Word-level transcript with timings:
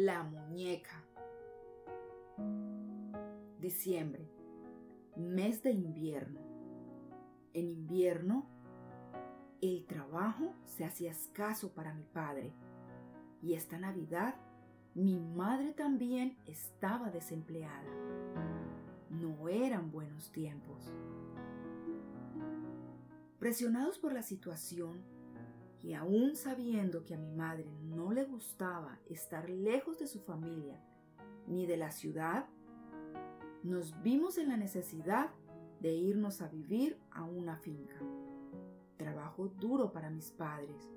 La 0.00 0.22
muñeca. 0.22 1.02
Diciembre, 3.58 4.30
mes 5.16 5.60
de 5.64 5.72
invierno. 5.72 6.40
En 7.52 7.66
invierno, 7.66 8.46
el 9.60 9.86
trabajo 9.86 10.54
se 10.66 10.84
hacía 10.84 11.10
escaso 11.10 11.72
para 11.74 11.94
mi 11.94 12.04
padre 12.04 12.52
y 13.42 13.54
esta 13.54 13.76
Navidad 13.76 14.36
mi 14.94 15.18
madre 15.18 15.72
también 15.72 16.38
estaba 16.46 17.10
desempleada. 17.10 17.90
No 19.10 19.48
eran 19.48 19.90
buenos 19.90 20.30
tiempos. 20.30 20.94
Presionados 23.40 23.98
por 23.98 24.12
la 24.12 24.22
situación 24.22 25.02
y 25.82 25.94
aún 25.94 26.34
sabiendo 26.34 27.04
que 27.04 27.14
a 27.14 27.18
mi 27.18 27.32
madre 27.32 27.70
no 27.82 28.12
le 28.12 28.24
gustaba 28.24 28.98
estar 29.06 29.48
lejos 29.48 29.98
de 29.98 30.06
su 30.06 30.20
familia 30.20 30.80
ni 31.46 31.66
de 31.66 31.76
la 31.76 31.90
ciudad, 31.90 32.46
nos 33.62 34.00
vimos 34.02 34.38
en 34.38 34.48
la 34.48 34.56
necesidad 34.56 35.30
de 35.80 35.94
irnos 35.94 36.42
a 36.42 36.48
vivir 36.48 36.98
a 37.10 37.24
una 37.24 37.56
finca. 37.56 37.96
Trabajo 38.96 39.48
duro 39.48 39.92
para 39.92 40.10
mis 40.10 40.30
padres. 40.30 40.90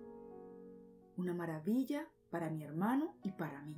Una 1.17 1.33
maravilla 1.33 2.07
para 2.29 2.49
mi 2.49 2.63
hermano 2.63 3.15
y 3.23 3.31
para 3.31 3.61
mí. 3.61 3.77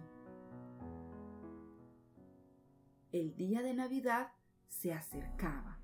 El 3.12 3.36
día 3.36 3.62
de 3.62 3.74
Navidad 3.74 4.32
se 4.70 4.92
acercaba, 4.92 5.80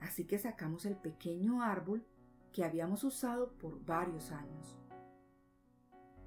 así 0.00 0.26
que 0.26 0.38
sacamos 0.38 0.84
el 0.84 0.96
pequeño 0.96 1.62
árbol 1.62 2.04
que 2.52 2.64
habíamos 2.64 3.04
usado 3.04 3.52
por 3.54 3.84
varios 3.84 4.32
años. 4.32 4.76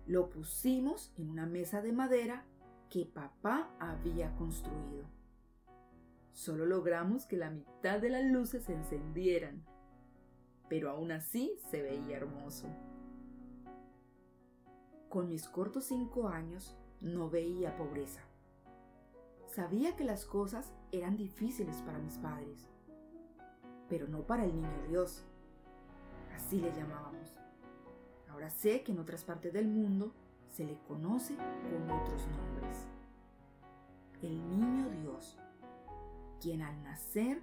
Lo 0.06 0.30
pusimos 0.30 1.14
en 1.18 1.30
una 1.30 1.46
mesa 1.46 1.82
de 1.82 1.92
madera 1.92 2.46
que 2.90 3.06
papá 3.06 3.74
había 3.80 4.36
construido. 4.36 5.06
Solo 6.34 6.66
logramos 6.66 7.26
que 7.26 7.38
la 7.38 7.50
mitad 7.50 8.00
de 8.00 8.10
las 8.10 8.24
luces 8.24 8.64
se 8.66 8.74
encendieran, 8.74 9.66
pero 10.70 10.90
aún 10.90 11.12
así 11.12 11.58
se 11.70 11.82
veía 11.82 12.18
hermoso. 12.18 12.68
Con 15.10 15.28
mis 15.28 15.48
cortos 15.48 15.86
cinco 15.86 16.30
años 16.30 16.78
no 17.02 17.30
veía 17.30 17.76
pobreza. 17.76 18.22
Sabía 19.48 19.96
que 19.98 20.06
las 20.06 20.26
cosas 20.26 20.72
eran 20.94 21.18
difíciles 21.18 21.82
para 21.82 22.00
mis 22.00 22.18
padres, 22.18 22.70
pero 23.90 24.08
no 24.08 24.26
para 24.26 24.46
el 24.46 24.56
niño 24.56 24.88
Dios. 24.88 25.26
Así 26.42 26.60
le 26.60 26.72
llamábamos. 26.74 27.38
Ahora 28.30 28.50
sé 28.50 28.82
que 28.82 28.92
en 28.92 29.00
otras 29.00 29.24
partes 29.24 29.54
del 29.54 29.68
mundo 29.68 30.12
se 30.50 30.66
le 30.66 30.78
conoce 30.88 31.36
con 31.36 31.92
otros 31.92 32.28
nombres. 32.28 32.88
El 34.24 34.50
niño 34.50 34.90
Dios 34.90 35.38
quien 36.42 36.64
al 36.64 36.82
nacer 36.82 37.40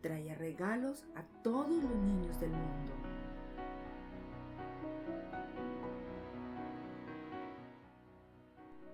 traía 0.00 0.34
regalos 0.34 1.06
a 1.14 1.22
todos 1.42 1.70
los 1.82 1.94
niños 1.94 2.40
del 2.40 2.50
mundo. 2.50 2.92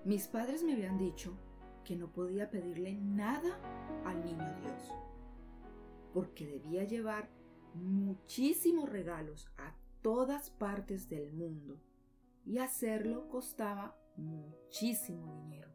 Mis 0.04 0.28
padres 0.28 0.62
me 0.62 0.74
habían 0.74 0.98
dicho 0.98 1.32
que 1.84 1.96
no 1.96 2.08
podía 2.12 2.50
pedirle 2.50 2.94
nada 2.94 3.58
al 4.04 4.22
niño 4.22 4.54
Dios, 4.62 4.94
porque 6.12 6.46
debía 6.46 6.84
llevar 6.84 7.39
muchísimos 7.74 8.88
regalos 8.88 9.48
a 9.56 9.74
todas 10.02 10.50
partes 10.50 11.08
del 11.08 11.32
mundo 11.32 11.80
y 12.44 12.58
hacerlo 12.58 13.28
costaba 13.28 13.96
muchísimo 14.16 15.34
dinero. 15.34 15.70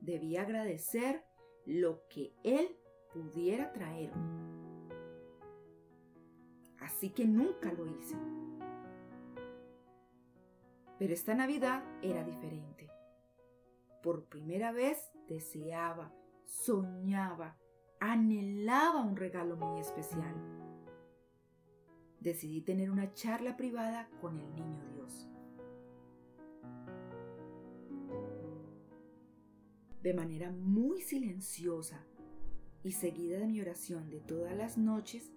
Debía 0.00 0.42
agradecer 0.42 1.24
lo 1.64 2.06
que 2.08 2.34
Él 2.42 2.76
pudiera 3.12 3.72
traerme. 3.72 4.42
Así 6.80 7.10
que 7.10 7.26
nunca 7.26 7.72
lo 7.72 7.86
hice. 7.86 8.16
Pero 10.98 11.14
esta 11.14 11.34
Navidad 11.34 11.84
era 12.02 12.24
diferente. 12.24 12.90
Por 14.02 14.24
primera 14.24 14.72
vez 14.72 14.98
deseaba, 15.28 16.12
soñaba, 16.44 17.56
anhelaba 18.00 19.02
un 19.02 19.16
regalo 19.16 19.56
muy 19.56 19.80
especial. 19.80 20.61
Decidí 22.22 22.60
tener 22.62 22.90
una 22.90 23.12
charla 23.14 23.56
privada 23.56 24.08
con 24.20 24.38
el 24.38 24.54
niño 24.54 24.84
Dios. 24.94 25.28
de 30.02 30.14
manera 30.14 30.50
muy 30.50 31.00
silenciosa 31.00 32.04
y 32.82 32.92
seguida 32.92 33.38
de 33.38 33.46
mi 33.46 33.60
oración 33.60 34.10
de 34.10 34.20
todas 34.20 34.56
las 34.56 34.76
noches, 34.76 35.30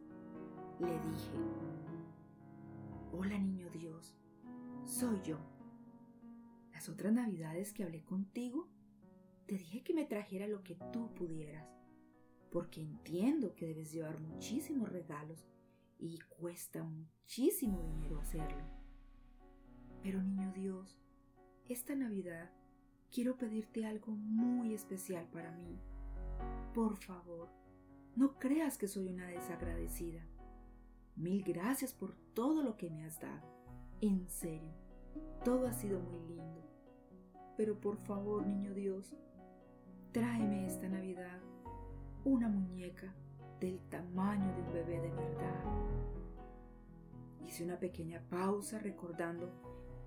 le 0.79 0.88
dije, 0.88 1.31
Hola 3.12 3.38
niño 3.38 3.69
Dios, 3.69 4.16
soy 4.84 5.22
yo. 5.22 5.38
Las 6.74 6.90
otras 6.90 7.13
navidades 7.13 7.74
que 7.74 7.84
hablé 7.84 8.03
contigo, 8.03 8.68
te 9.45 9.56
dije 9.56 9.84
que 9.84 9.94
me 9.94 10.06
trajera 10.06 10.47
lo 10.47 10.63
que 10.63 10.75
tú 10.91 11.13
pudieras, 11.13 11.69
porque 12.51 12.81
entiendo 12.81 13.56
que 13.56 13.68
debes 13.68 13.91
llevar 13.91 14.19
muchísimos 14.19 14.90
regalos 14.90 15.45
y 15.97 16.19
cuesta 16.19 16.83
muchísimo 16.83 17.81
dinero 17.81 18.19
hacerlo. 18.19 18.63
Pero 20.03 20.22
niño 20.22 20.51
Dios, 20.53 21.00
esta 21.67 21.95
Navidad 21.95 22.51
quiero 23.11 23.38
pedirte 23.38 23.85
algo 23.85 24.11
muy 24.11 24.73
especial 24.73 25.28
para 25.31 25.51
mí. 25.51 25.79
Por 26.73 26.97
favor, 26.97 27.50
no 28.16 28.38
creas 28.38 28.78
que 28.78 28.88
soy 28.88 29.07
una 29.07 29.28
desagradecida. 29.28 30.25
Mil 31.16 31.44
gracias 31.44 31.94
por 31.94 32.13
todo 32.33 32.62
lo 32.62 32.77
que 32.77 32.89
me 32.89 33.06
has 33.06 33.19
dado. 33.19 33.47
En 34.01 34.27
serio, 34.29 34.73
todo 35.44 35.67
ha 35.67 35.73
sido 35.73 36.00
muy 36.00 36.19
lindo. 36.19 36.62
Pero 37.57 37.79
por 37.79 37.97
favor, 37.97 38.45
niño 38.45 38.73
Dios, 38.73 39.16
tráeme 40.12 40.66
esta 40.66 40.89
Navidad 40.89 41.39
una 42.25 42.50
muñeca 42.50 43.13
del 43.60 43.80
tamaño 43.90 44.54
de 44.56 44.62
un 44.62 44.74
bebé 44.74 45.00
de 45.02 45.10
verdad. 45.10 45.64
Hice 47.46 47.64
una 47.64 47.78
pequeña 47.78 48.22
pausa 48.30 48.80
recordando 48.80 49.50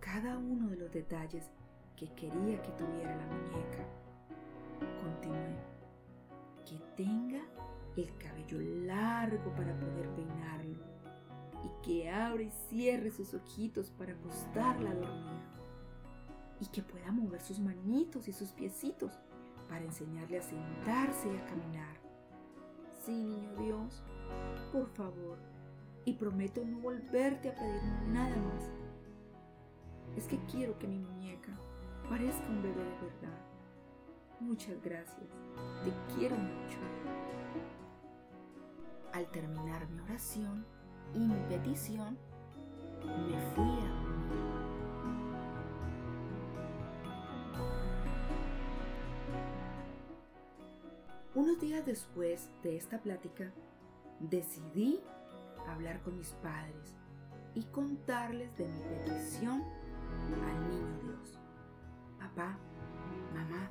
cada 0.00 0.38
uno 0.38 0.68
de 0.70 0.76
los 0.76 0.92
detalles 0.92 1.50
que 1.96 2.12
quería 2.14 2.60
que 2.62 2.70
tuviera 2.72 3.16
la 3.16 3.26
muñeca. 3.26 3.86
Continué. 5.02 5.56
Que 6.64 6.78
tenga 6.96 7.40
el 7.96 8.14
cabello 8.18 8.60
largo 8.86 9.54
para 9.54 9.74
poder 9.78 10.08
peinarlo 10.14 10.76
y 11.64 11.82
que 11.82 12.10
abra 12.10 12.42
y 12.42 12.50
cierre 12.68 13.10
sus 13.10 13.34
ojitos 13.34 13.90
para 13.90 14.12
acostarla 14.12 14.90
a 14.90 14.94
dormir 14.94 15.40
y 16.60 16.66
que 16.66 16.82
pueda 16.82 17.10
mover 17.10 17.40
sus 17.40 17.58
manitos 17.58 18.28
y 18.28 18.32
sus 18.32 18.50
piecitos 18.50 19.18
para 19.68 19.84
enseñarle 19.84 20.38
a 20.38 20.42
sentarse 20.42 21.28
y 21.32 21.36
a 21.36 21.46
caminar. 21.46 21.97
Sí, 23.08 23.24
niño 23.24 23.54
Dios, 23.56 24.02
por 24.70 24.86
favor, 24.90 25.38
y 26.04 26.12
prometo 26.12 26.62
no 26.62 26.78
volverte 26.78 27.48
a 27.48 27.54
pedir 27.54 27.82
nada 28.08 28.36
más. 28.36 28.70
Es 30.14 30.28
que 30.28 30.38
quiero 30.44 30.78
que 30.78 30.86
mi 30.86 30.98
muñeca 30.98 31.58
parezca 32.06 32.46
un 32.50 32.60
bebé 32.60 32.84
de 32.84 32.90
verdad. 33.00 33.38
Muchas 34.40 34.82
gracias, 34.82 35.26
te 35.84 36.14
quiero 36.14 36.36
mucho. 36.36 36.76
Al 39.14 39.26
terminar 39.30 39.88
mi 39.88 40.00
oración 40.00 40.66
y 41.14 41.20
mi 41.20 41.40
petición, 41.48 42.18
me 43.00 43.40
fui 43.54 43.70
a 43.70 44.02
dormir. 44.02 44.67
Unos 51.38 51.60
días 51.60 51.86
después 51.86 52.50
de 52.64 52.76
esta 52.76 53.00
plática, 53.00 53.54
decidí 54.18 54.98
hablar 55.68 56.02
con 56.02 56.16
mis 56.16 56.32
padres 56.42 56.96
y 57.54 57.62
contarles 57.66 58.52
de 58.56 58.66
mi 58.66 58.80
petición 58.80 59.62
al 59.62 60.68
niño 60.68 60.98
Dios. 61.00 61.38
Papá, 62.18 62.58
mamá, 63.32 63.70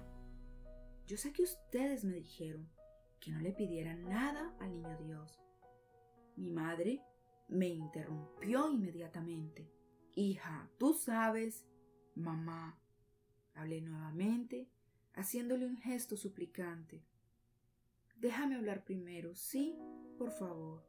yo 1.08 1.18
sé 1.18 1.34
que 1.34 1.44
ustedes 1.44 2.06
me 2.06 2.14
dijeron 2.14 2.70
que 3.20 3.34
no 3.34 3.42
le 3.42 3.52
pidiera 3.52 3.98
nada 3.98 4.56
al 4.62 4.74
niño 4.74 4.98
Dios. 5.00 5.38
Mi 6.38 6.50
madre 6.50 7.02
me 7.50 7.68
interrumpió 7.68 8.72
inmediatamente. 8.72 9.70
Hija, 10.16 10.70
tú 10.78 10.94
sabes, 10.94 11.68
mamá. 12.16 12.80
Hablé 13.56 13.82
nuevamente, 13.82 14.70
haciéndole 15.16 15.66
un 15.66 15.76
gesto 15.76 16.16
suplicante. 16.16 17.04
Déjame 18.20 18.56
hablar 18.56 18.84
primero, 18.84 19.36
sí, 19.36 19.78
por 20.18 20.32
favor. 20.32 20.84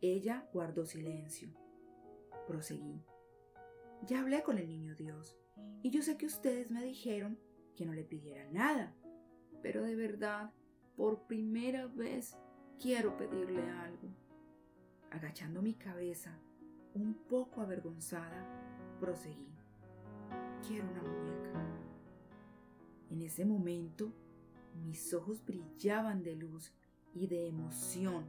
Ella 0.00 0.48
guardó 0.52 0.86
silencio. 0.86 1.48
Proseguí. 2.46 3.02
Ya 4.06 4.20
hablé 4.20 4.42
con 4.42 4.58
el 4.58 4.68
niño 4.68 4.96
Dios 4.96 5.38
Y 5.82 5.90
yo 5.90 6.02
sé 6.02 6.16
que 6.16 6.26
ustedes 6.26 6.72
me 6.72 6.82
dijeron 6.82 7.38
que 7.76 7.86
no 7.86 7.92
le 7.92 8.04
pidiera 8.04 8.48
nada, 8.50 8.94
pero 9.62 9.82
de 9.82 9.94
verdad, 9.94 10.52
por 10.96 11.26
primera 11.26 11.86
vez, 11.86 12.36
quiero 12.80 13.16
pedirle 13.16 13.62
algo. 13.70 14.08
Agachando 15.10 15.62
mi 15.62 15.74
cabeza, 15.74 16.38
un 16.94 17.14
poco 17.14 17.60
avergonzada, 17.60 18.46
proseguí. 19.00 19.54
Quiero 20.66 20.88
una 20.88 21.02
muñeca. 21.02 21.62
En 23.10 23.22
ese 23.22 23.44
momento, 23.44 24.12
mis 24.74 25.12
ojos 25.14 25.44
brillaban 25.44 26.22
de 26.22 26.36
luz 26.36 26.72
y 27.14 27.26
de 27.26 27.46
emoción, 27.46 28.26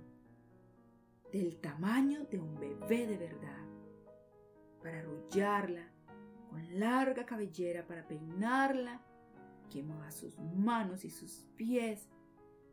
del 1.32 1.60
tamaño 1.60 2.26
de 2.26 2.40
un 2.40 2.60
bebé 2.60 3.08
de 3.08 3.18
verdad, 3.18 3.66
para 4.82 5.00
arrullarla 5.00 5.92
con 6.50 6.80
larga 6.80 7.26
cabellera, 7.26 7.88
para 7.88 8.08
peinarla, 8.08 9.02
que 9.70 9.82
mueva 9.82 10.12
sus 10.12 10.38
manos 10.40 11.04
y 11.04 11.10
sus 11.10 11.48
pies 11.56 12.08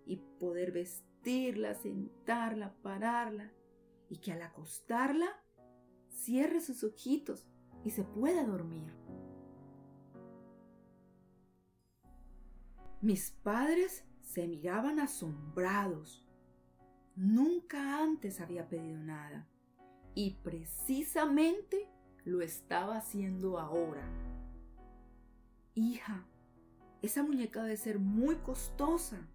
y 0.05 0.16
poder 0.38 0.73
vestirla, 0.73 1.75
sentarla, 1.75 2.75
pararla 2.82 3.50
y 4.11 4.19
que 4.19 4.32
al 4.32 4.43
acostarla 4.43 5.43
cierre 6.11 6.61
sus 6.61 6.84
ojitos 6.84 7.46
y 7.84 7.90
se 7.90 8.05
pueda 8.05 8.44
dormir. 8.44 8.93
Mis 13.02 13.31
padres 13.31 14.05
se 14.20 14.47
miraban 14.47 15.00
asombrados. 15.00 16.23
Nunca 17.17 18.02
antes 18.02 18.43
había 18.43 18.69
pedido 18.69 18.99
nada 18.99 19.49
y 20.14 20.32
precisamente 20.43 21.88
lo 22.25 22.43
estaba 22.43 22.99
haciendo 22.99 23.58
ahora. 23.58 24.06
Hija, 25.75 26.26
esa 27.00 27.23
muñeca 27.23 27.62
debe 27.62 27.79
ser 27.79 27.99
muy 27.99 28.37
costosa. 28.37 29.26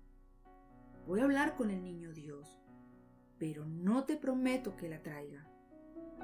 Voy 1.07 1.21
a 1.21 1.23
hablar 1.23 1.55
con 1.55 1.71
el 1.71 1.83
niño 1.83 2.13
Dios, 2.13 2.59
pero 3.39 3.65
no 3.65 4.03
te 4.03 4.15
prometo 4.15 4.77
que 4.77 4.89
la 4.89 5.01
traiga, 5.01 5.43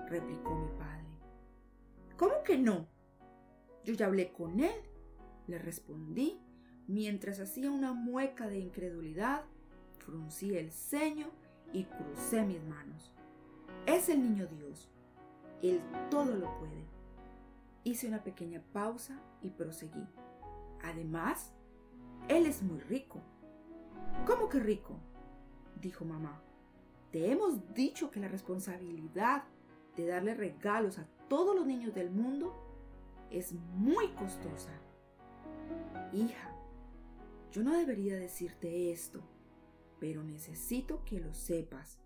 replicó 0.08 0.56
mi 0.56 0.70
padre. 0.78 1.10
¿Cómo 2.18 2.44
que 2.46 2.60
no? 2.60 2.88
Yo 3.84 3.96
ya 3.96 4.06
hablé 4.06 4.32
con 4.32 4.60
él, 4.60 4.76
le 5.48 5.58
respondí 5.58 6.40
mientras 6.92 7.40
hacía 7.40 7.72
una 7.72 7.94
mueca 7.94 8.48
de 8.48 8.60
incredulidad, 8.60 9.44
fruncí 10.00 10.58
el 10.58 10.72
ceño 10.72 11.28
y 11.72 11.86
crucé 11.86 12.44
mis 12.44 12.62
manos. 12.64 13.14
Es 13.86 14.10
el 14.10 14.22
niño 14.22 14.46
Dios. 14.48 14.90
Él 15.62 15.80
todo 16.10 16.36
lo 16.36 16.58
puede. 16.60 16.84
Hice 17.86 18.08
una 18.08 18.24
pequeña 18.24 18.62
pausa 18.74 19.18
y 19.42 19.52
proseguí. 19.52 20.06
Además, 20.84 21.54
él 22.28 22.46
es 22.46 22.62
muy 22.62 22.80
rico. 22.82 23.22
¿Cómo 24.26 24.50
que 24.50 24.60
rico? 24.60 25.00
dijo 25.80 26.04
mamá. 26.04 26.42
Te 27.12 27.32
hemos 27.32 27.74
dicho 27.74 28.12
que 28.12 28.20
la 28.20 28.28
responsabilidad 28.28 29.44
de 29.96 30.08
darle 30.08 30.36
regalos 30.36 31.00
a 31.00 31.06
todos 31.30 31.56
los 31.56 31.66
niños 31.66 31.94
del 31.94 32.12
mundo 32.12 32.54
es 33.30 33.54
muy 33.54 34.10
costosa. 34.10 34.72
Hija, 36.14 36.51
yo 37.52 37.64
no 37.64 37.78
debería 37.78 38.16
decirte 38.16 38.92
esto, 38.92 39.22
pero 40.00 40.24
necesito 40.24 41.04
que 41.04 41.20
lo 41.20 41.34
sepas, 41.34 42.00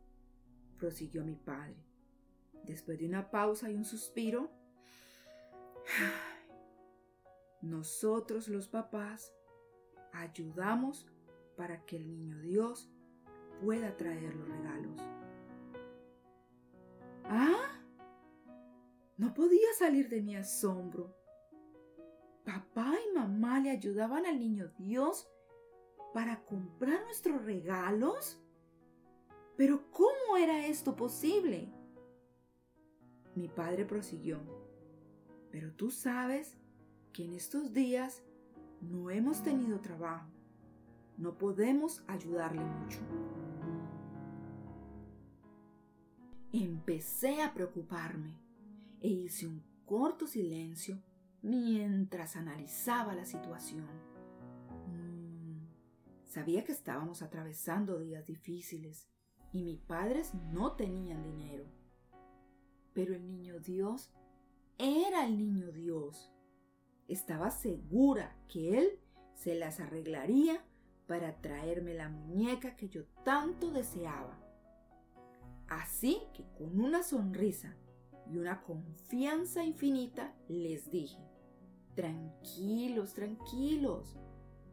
prosiguió 0.78 1.24
mi 1.24 1.36
padre. 1.36 1.78
Después 2.64 2.98
de 2.98 3.06
una 3.06 3.30
pausa 3.30 3.70
y 3.70 3.76
un 3.76 3.86
suspiro, 3.86 4.50
nosotros 7.62 8.48
los 8.48 8.68
papás 8.68 9.34
ayudamos 10.14 11.08
para 11.56 11.86
que 11.86 11.98
el 11.98 12.08
niño 12.08 12.40
Dios 12.40 12.90
pueda 13.62 13.96
traer 13.96 14.36
los 14.36 14.48
regalos. 14.48 15.02
¿Ah? 17.26 17.82
No 19.18 19.34
podía 19.34 19.74
salir 19.78 20.10
de 20.10 20.22
mi 20.22 20.36
asombro. 20.36 21.16
Papá 22.44 22.94
y 22.94 23.16
mamá 23.16 23.60
le 23.60 23.70
ayudaban 23.70 24.26
al 24.26 24.40
niño 24.40 24.72
Dios 24.78 25.28
para 26.16 26.46
comprar 26.46 27.04
nuestros 27.04 27.44
regalos? 27.44 28.42
Pero 29.58 29.92
¿cómo 29.92 30.38
era 30.40 30.66
esto 30.66 30.96
posible? 30.96 31.68
Mi 33.36 33.50
padre 33.50 33.84
prosiguió, 33.84 34.40
pero 35.52 35.74
tú 35.74 35.92
sabes 35.92 36.56
que 37.12 37.26
en 37.26 37.34
estos 37.34 37.74
días 37.74 38.24
no 38.80 39.10
hemos 39.10 39.44
tenido 39.44 39.82
trabajo. 39.82 40.30
No 41.18 41.38
podemos 41.38 42.02
ayudarle 42.08 42.64
mucho. 42.64 43.00
Empecé 46.54 47.42
a 47.42 47.54
preocuparme 47.54 48.40
e 49.02 49.10
hice 49.10 49.48
un 49.48 49.62
corto 49.84 50.28
silencio 50.28 50.98
mientras 51.42 52.38
analizaba 52.38 53.14
la 53.16 53.26
situación. 53.26 54.15
Sabía 56.36 56.66
que 56.66 56.74
estábamos 56.74 57.22
atravesando 57.22 57.98
días 57.98 58.28
difíciles 58.28 59.08
y 59.54 59.64
mis 59.64 59.80
padres 59.80 60.34
no 60.52 60.74
tenían 60.74 61.24
dinero. 61.24 61.64
Pero 62.92 63.16
el 63.16 63.26
niño 63.26 63.62
Dios 63.62 64.12
era 64.78 65.26
el 65.26 65.38
niño 65.38 65.72
Dios. 65.72 66.30
Estaba 67.08 67.52
segura 67.52 68.36
que 68.50 68.78
él 68.78 69.00
se 69.34 69.56
las 69.56 69.80
arreglaría 69.80 70.62
para 71.08 71.40
traerme 71.40 71.94
la 71.94 72.10
muñeca 72.10 72.76
que 72.76 72.90
yo 72.90 73.06
tanto 73.24 73.72
deseaba. 73.72 74.38
Así 75.70 76.20
que 76.34 76.44
con 76.58 76.82
una 76.82 77.02
sonrisa 77.04 77.78
y 78.30 78.40
una 78.40 78.62
confianza 78.62 79.64
infinita 79.64 80.36
les 80.50 80.92
dije, 80.92 81.24
tranquilos, 81.96 83.14
tranquilos, 83.14 84.18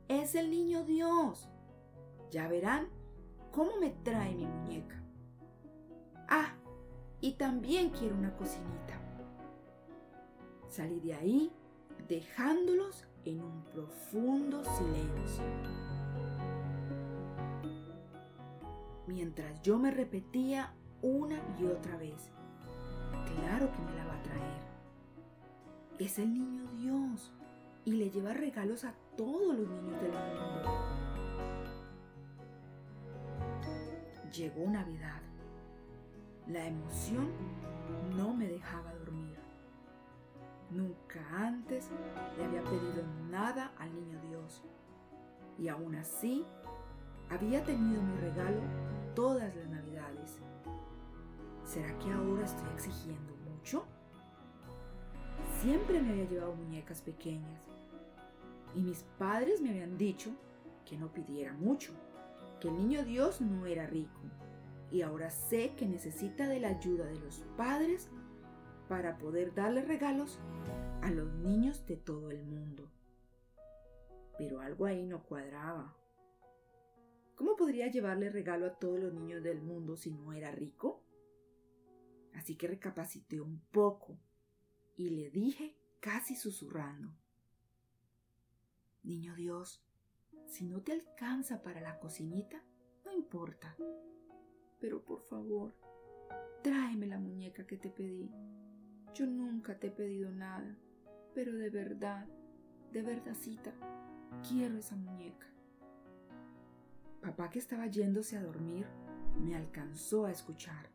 es 0.09 0.35
el 0.35 0.50
niño 0.50 0.85
Dios. 0.85 1.51
Ya 2.32 2.49
verán 2.49 2.88
cómo 3.52 3.76
me 3.79 3.90
trae 3.90 4.34
mi 4.34 4.46
muñeca. 4.46 4.96
Ah, 6.29 6.55
y 7.20 7.34
también 7.34 7.90
quiero 7.90 8.17
una 8.17 8.34
cocinita. 8.34 8.99
Salí 10.66 10.99
de 11.00 11.12
ahí 11.12 11.52
dejándolos 12.09 13.07
en 13.26 13.42
un 13.42 13.62
profundo 13.64 14.64
silencio. 14.64 15.45
Mientras 19.07 19.61
yo 19.61 19.78
me 19.78 19.90
repetía 19.90 20.73
una 21.02 21.38
y 21.61 21.66
otra 21.66 21.99
vez, 21.99 22.30
claro 23.26 23.71
que 23.73 23.83
me 23.83 23.95
la 23.95 24.07
va 24.07 24.14
a 24.14 24.23
traer. 24.23 24.62
Es 25.99 26.18
el 26.18 26.33
niño 26.33 26.66
Dios 26.78 27.30
y 27.85 27.92
le 27.92 28.11
lleva 28.11 28.33
regalos 28.33 28.85
a 28.85 28.95
todos 29.18 29.54
los 29.54 29.68
niños 29.68 30.00
del 30.00 30.12
mundo. 30.12 31.12
Llegó 34.33 34.67
Navidad. 34.67 35.21
La 36.47 36.67
emoción 36.67 37.29
no 38.17 38.33
me 38.33 38.49
dejaba 38.49 38.95
dormir. 38.95 39.37
Nunca 40.71 41.21
antes 41.37 41.91
le 42.39 42.45
había 42.45 42.62
pedido 42.65 43.05
nada 43.31 43.73
al 43.79 43.95
niño 43.95 44.19
Dios. 44.31 44.62
Y 45.59 45.69
aún 45.69 45.97
así, 45.97 46.47
había 47.29 47.62
tenido 47.62 48.03
mi 48.03 48.17
regalo 48.17 48.62
todas 49.15 49.55
las 49.55 49.69
Navidades. 49.69 50.41
¿Será 51.62 51.99
que 51.99 52.11
ahora 52.11 52.47
estoy 52.47 52.71
exigiendo 52.71 53.37
mucho? 53.51 53.85
Siempre 55.61 56.01
me 56.01 56.12
había 56.12 56.25
llevado 56.25 56.55
muñecas 56.55 57.03
pequeñas. 57.03 57.61
Y 58.75 58.81
mis 58.81 59.03
padres 59.19 59.61
me 59.61 59.69
habían 59.69 59.99
dicho 59.99 60.31
que 60.87 60.97
no 60.97 61.12
pidiera 61.12 61.53
mucho 61.53 61.93
que 62.62 62.69
el 62.69 62.76
niño 62.76 63.04
Dios 63.04 63.40
no 63.40 63.66
era 63.66 63.88
rico 63.88 64.21
y 64.92 65.02
ahora 65.02 65.31
sé 65.31 65.75
que 65.75 65.85
necesita 65.85 66.47
de 66.47 66.61
la 66.61 66.69
ayuda 66.69 67.07
de 67.07 67.19
los 67.19 67.40
padres 67.57 68.09
para 68.88 69.19
poder 69.19 69.52
darle 69.52 69.83
regalos 69.83 70.38
a 71.00 71.11
los 71.11 71.35
niños 71.35 71.85
de 71.87 71.97
todo 71.97 72.31
el 72.31 72.45
mundo. 72.45 72.88
Pero 74.38 74.61
algo 74.61 74.87
ahí 74.87 75.04
no 75.04 75.25
cuadraba. 75.25 75.97
¿Cómo 77.35 77.57
podría 77.57 77.90
llevarle 77.90 78.31
regalo 78.31 78.66
a 78.66 78.78
todos 78.78 79.00
los 79.00 79.12
niños 79.12 79.42
del 79.42 79.61
mundo 79.61 79.97
si 79.97 80.12
no 80.12 80.33
era 80.33 80.52
rico? 80.52 81.02
Así 82.35 82.54
que 82.54 82.69
recapacité 82.69 83.40
un 83.40 83.59
poco 83.73 84.21
y 84.97 85.11
le 85.11 85.31
dije 85.31 85.76
casi 85.99 86.37
susurrando. 86.37 87.12
Niño 89.02 89.35
Dios, 89.35 89.85
si 90.47 90.65
no 90.65 90.83
te 90.83 90.93
alcanza 90.93 91.62
para 91.62 91.81
la 91.81 91.99
cocinita, 91.99 92.62
no 93.05 93.12
importa. 93.12 93.77
Pero 94.81 95.05
por 95.05 95.23
favor, 95.23 95.75
tráeme 96.62 97.07
la 97.07 97.19
muñeca 97.19 97.67
que 97.67 97.77
te 97.77 97.91
pedí. 97.91 98.31
Yo 99.15 99.27
nunca 99.27 99.79
te 99.79 99.89
he 99.89 99.91
pedido 99.91 100.31
nada 100.31 100.79
pero 101.35 101.55
de 101.55 101.71
verdad, 101.71 102.27
de 102.93 103.03
verdadcita, 103.03 103.73
quiero 104.49 104.77
esa 104.77 104.97
muñeca. 104.97 105.47
Papá 107.21 107.51
que 107.51 107.59
estaba 107.59 107.87
yéndose 107.87 108.37
a 108.37 108.43
dormir 108.43 108.87
me 109.41 109.57
alcanzó 109.57 110.27
a 110.27 110.31
escuchar. 110.31 110.91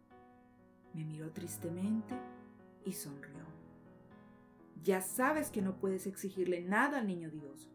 Me 0.94 1.03
miró 1.06 1.32
tristemente 1.32 2.15
y 2.86 2.94
sonrió. 2.94 3.46
Ya 4.84 5.01
sabes 5.01 5.50
que 5.50 5.62
no 5.62 5.79
puedes 5.79 6.06
exigirle 6.06 6.62
nada 6.62 7.00
al 7.00 7.08
niño 7.08 7.32
Dios. 7.32 7.70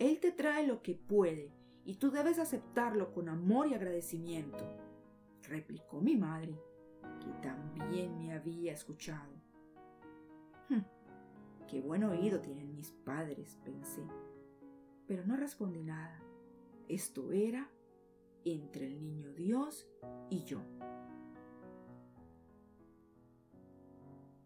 Él 0.00 0.18
te 0.18 0.32
trae 0.32 0.66
lo 0.66 0.82
que 0.82 0.94
puede 0.94 1.52
y 1.84 1.96
tú 1.96 2.10
debes 2.10 2.38
aceptarlo 2.38 3.12
con 3.12 3.28
amor 3.28 3.68
y 3.68 3.74
agradecimiento, 3.74 4.64
replicó 5.42 6.00
mi 6.00 6.16
madre, 6.16 6.58
que 7.20 7.30
también 7.42 8.16
me 8.16 8.32
había 8.32 8.72
escuchado. 8.72 9.30
Hm, 10.70 10.84
qué 11.68 11.82
buen 11.82 12.04
oído 12.04 12.40
tienen 12.40 12.74
mis 12.74 12.90
padres, 12.92 13.58
pensé, 13.62 14.02
pero 15.06 15.26
no 15.26 15.36
respondí 15.36 15.82
nada. 15.82 16.18
Esto 16.88 17.30
era 17.32 17.70
entre 18.46 18.86
el 18.86 19.02
niño 19.02 19.34
Dios 19.34 19.86
y 20.30 20.44
yo. 20.44 20.62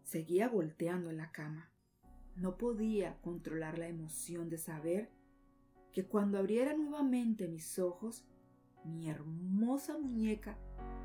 Seguía 0.03 0.49
volteando 0.49 1.09
en 1.09 1.15
la 1.17 1.31
cama. 1.31 1.71
No 2.35 2.57
podía 2.57 3.21
controlar 3.21 3.79
la 3.79 3.87
emoción 3.87 4.49
de 4.49 4.57
saber 4.57 5.15
que 5.95 6.05
cuando 6.05 6.37
abriera 6.37 6.75
nuevamente 6.75 7.47
mis 7.47 7.79
ojos, 7.79 8.25
mi 8.83 9.09
hermosa 9.09 9.97
muñeca 9.97 10.57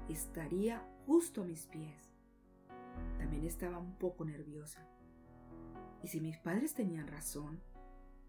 estaría 0.09 0.85
justo 1.07 1.43
a 1.43 1.45
mis 1.45 1.67
pies. 1.67 2.11
También 3.17 3.45
estaba 3.47 3.79
un 3.79 3.95
poco 3.95 4.25
nerviosa. 4.25 4.85
¿Y 6.03 6.09
si 6.09 6.21
mis 6.21 6.39
padres 6.39 6.75
tenían 6.75 7.07
razón 7.07 7.61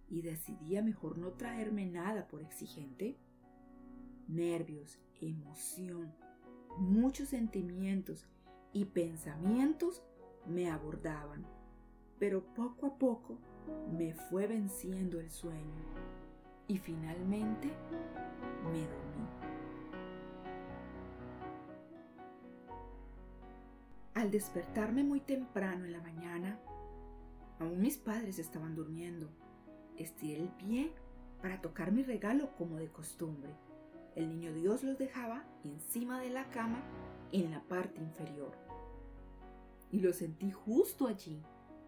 y 0.08 0.22
decidía 0.22 0.84
mejor 0.84 1.18
no 1.18 1.32
traerme 1.32 1.88
nada 1.88 2.27
por 2.27 2.44
exigente? 2.44 3.18
Nervios, 4.27 5.00
emoción, 5.20 6.13
muchos 6.77 7.30
sentimientos 7.30 8.27
y 8.72 8.86
pensamientos 8.86 10.03
me 10.46 10.70
abordaban, 10.70 11.44
pero 12.20 12.53
poco 12.53 12.86
a 12.86 13.00
poco 13.00 13.39
me 13.98 14.13
fue 14.13 14.46
venciendo 14.46 15.20
el 15.20 15.32
sueño 15.32 16.21
y 16.72 16.78
finalmente 16.78 17.68
me 18.72 18.80
dormí. 18.80 19.28
Al 24.13 24.32
despertarme 24.32 25.04
muy 25.04 25.20
temprano 25.20 25.84
en 25.84 25.92
la 25.92 26.00
mañana, 26.00 26.58
aún 27.60 27.82
mis 27.82 27.98
padres 27.98 28.40
estaban 28.40 28.74
durmiendo. 28.74 29.30
Estiré 29.98 30.44
el 30.44 30.48
pie 30.48 30.94
para 31.42 31.60
tocar 31.60 31.92
mi 31.92 32.04
regalo 32.04 32.56
como 32.56 32.78
de 32.78 32.88
costumbre. 32.88 33.54
El 34.16 34.30
niño 34.30 34.54
Dios 34.54 34.84
los 34.84 34.98
dejaba 34.98 35.44
encima 35.66 36.22
de 36.22 36.30
la 36.30 36.50
cama 36.51 36.82
en 37.34 37.51
la 37.51 37.62
parte 37.63 38.00
inferior. 38.00 38.54
Y 39.92 40.00
lo 40.00 40.13
sentí 40.13 40.51
justo 40.51 41.08
allí, 41.08 41.44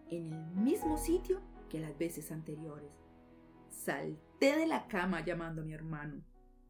en 0.09 0.33
el 0.33 0.45
mismo 0.57 0.97
sitio 0.97 1.39
que 1.69 1.79
las 1.79 1.97
veces 1.97 2.33
anteriores. 2.33 2.91
De 4.43 4.65
la 4.65 4.89
cama 4.89 5.23
llamando 5.23 5.61
a 5.61 5.63
mi 5.63 5.71
hermano. 5.71 6.21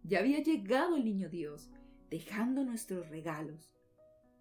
Ya 0.03 0.19
había 0.19 0.43
llegado 0.43 0.95
el 0.95 1.05
niño 1.05 1.27
Dios, 1.27 1.71
dejando 2.11 2.63
nuestros 2.63 3.09
regalos. 3.09 3.73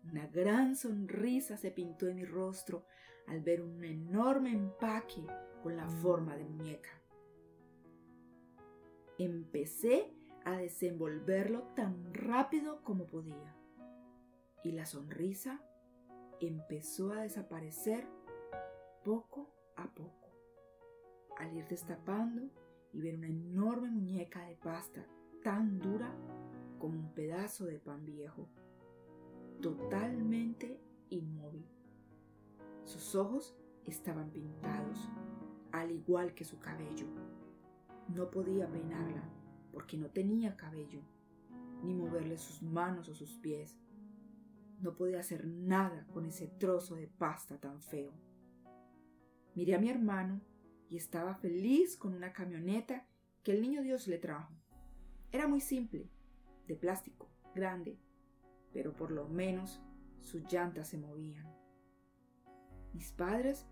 Una 0.04 0.26
gran 0.26 0.76
sonrisa 0.76 1.56
se 1.56 1.70
pintó 1.70 2.08
en 2.08 2.16
mi 2.16 2.26
rostro 2.26 2.84
al 3.26 3.40
ver 3.40 3.62
un 3.62 3.82
enorme 3.84 4.52
empaque 4.52 5.24
con 5.62 5.78
la 5.78 5.88
forma 5.88 6.36
de 6.36 6.44
muñeca. 6.44 6.90
Empecé 9.16 10.12
a 10.44 10.58
desenvolverlo 10.58 11.62
tan 11.74 12.12
rápido 12.12 12.84
como 12.84 13.06
podía 13.06 13.56
y 14.62 14.72
la 14.72 14.84
sonrisa 14.84 15.58
empezó 16.38 17.12
a 17.12 17.22
desaparecer 17.22 18.06
poco 19.02 19.54
a 19.76 19.88
poco 19.88 20.28
al 21.38 21.56
ir 21.56 21.66
destapando 21.66 22.50
y 22.92 23.00
ver 23.00 23.16
una 23.16 23.28
enorme 23.28 23.90
muñeca 23.90 24.46
de 24.46 24.56
pasta 24.56 25.06
tan 25.42 25.78
dura 25.78 26.14
como 26.78 26.98
un 26.98 27.14
pedazo 27.14 27.64
de 27.64 27.78
pan 27.78 28.04
viejo, 28.04 28.48
totalmente 29.60 30.80
inmóvil. 31.10 31.66
Sus 32.84 33.14
ojos 33.14 33.56
estaban 33.84 34.30
pintados, 34.30 35.08
al 35.70 35.90
igual 35.90 36.34
que 36.34 36.44
su 36.44 36.58
cabello. 36.58 37.06
No 38.08 38.30
podía 38.30 38.70
peinarla 38.70 39.22
porque 39.72 39.96
no 39.96 40.10
tenía 40.10 40.56
cabello, 40.56 41.00
ni 41.82 41.94
moverle 41.94 42.36
sus 42.36 42.62
manos 42.62 43.08
o 43.08 43.14
sus 43.14 43.38
pies. 43.38 43.78
No 44.80 44.94
podía 44.96 45.20
hacer 45.20 45.46
nada 45.46 46.06
con 46.12 46.26
ese 46.26 46.48
trozo 46.48 46.96
de 46.96 47.06
pasta 47.06 47.58
tan 47.58 47.80
feo. 47.80 48.12
Miré 49.54 49.74
a 49.74 49.78
mi 49.78 49.88
hermano 49.88 50.40
y 50.92 50.96
estaba 50.98 51.34
feliz 51.34 51.96
con 51.96 52.12
una 52.12 52.34
camioneta 52.34 53.06
que 53.42 53.52
el 53.52 53.62
niño 53.62 53.80
Dios 53.80 54.08
le 54.08 54.18
trajo. 54.18 54.52
Era 55.30 55.48
muy 55.48 55.62
simple, 55.62 56.10
de 56.66 56.76
plástico, 56.76 57.30
grande, 57.54 57.98
pero 58.74 58.94
por 58.94 59.10
lo 59.10 59.26
menos 59.26 59.80
sus 60.20 60.42
llantas 60.52 60.88
se 60.88 60.98
movían. 60.98 61.50
Mis 62.92 63.10
padres 63.10 63.66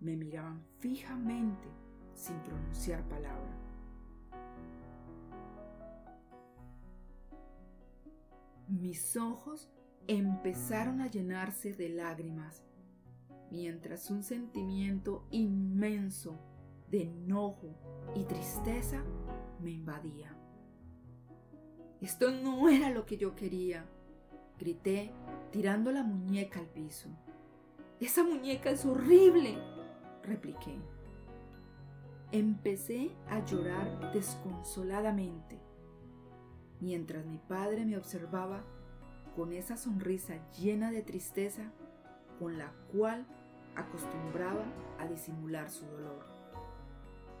me 0.00 0.16
miraban 0.16 0.62
fijamente 0.78 1.66
sin 2.14 2.38
pronunciar 2.40 3.08
palabra. 3.08 3.56
Mis 8.68 9.16
ojos 9.16 9.70
empezaron 10.08 11.00
a 11.00 11.06
llenarse 11.06 11.72
de 11.72 11.88
lágrimas, 11.88 12.66
mientras 13.50 14.10
un 14.10 14.22
sentimiento 14.22 15.26
inmenso 15.30 16.38
de 16.90 17.02
enojo 17.02 17.74
y 18.14 18.24
tristeza 18.24 19.02
me 19.60 19.70
invadía. 19.70 20.36
Esto 22.00 22.30
no 22.30 22.68
era 22.68 22.90
lo 22.90 23.06
que 23.06 23.16
yo 23.16 23.34
quería, 23.34 23.86
grité 24.58 25.12
tirando 25.50 25.90
la 25.92 26.02
muñeca 26.02 26.60
al 26.60 26.66
piso. 26.66 27.08
Esa 28.00 28.22
muñeca 28.22 28.70
es 28.70 28.84
horrible, 28.84 29.58
repliqué. 30.22 30.78
Empecé 32.32 33.10
a 33.28 33.44
llorar 33.44 34.12
desconsoladamente, 34.12 35.58
mientras 36.80 37.24
mi 37.24 37.38
padre 37.38 37.86
me 37.86 37.96
observaba 37.96 38.62
con 39.34 39.52
esa 39.52 39.76
sonrisa 39.76 40.34
llena 40.52 40.90
de 40.90 41.02
tristeza 41.02 41.72
con 42.38 42.58
la 42.58 42.72
cual 42.92 43.26
acostumbraba 43.76 44.64
a 44.98 45.06
disimular 45.06 45.70
su 45.70 45.86
dolor. 45.86 46.35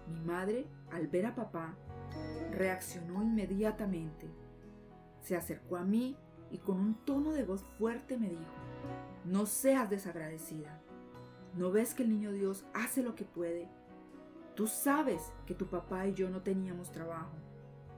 Mi 0.08 0.20
madre, 0.20 0.66
al 0.92 1.08
ver 1.08 1.26
a 1.26 1.34
papá, 1.34 1.74
reaccionó 2.52 3.22
inmediatamente. 3.22 4.28
Se 5.20 5.36
acercó 5.36 5.76
a 5.76 5.84
mí 5.84 6.16
y 6.50 6.58
con 6.58 6.78
un 6.78 6.94
tono 7.04 7.32
de 7.32 7.44
voz 7.44 7.64
fuerte 7.78 8.16
me 8.16 8.28
dijo, 8.28 8.54
no 9.24 9.46
seas 9.46 9.90
desagradecida. 9.90 10.80
¿No 11.54 11.70
ves 11.70 11.94
que 11.94 12.02
el 12.02 12.10
niño 12.10 12.32
Dios 12.32 12.64
hace 12.74 13.02
lo 13.02 13.14
que 13.14 13.24
puede? 13.24 13.68
Tú 14.54 14.66
sabes 14.66 15.32
que 15.46 15.54
tu 15.54 15.66
papá 15.66 16.06
y 16.06 16.14
yo 16.14 16.30
no 16.30 16.42
teníamos 16.42 16.90
trabajo 16.90 17.34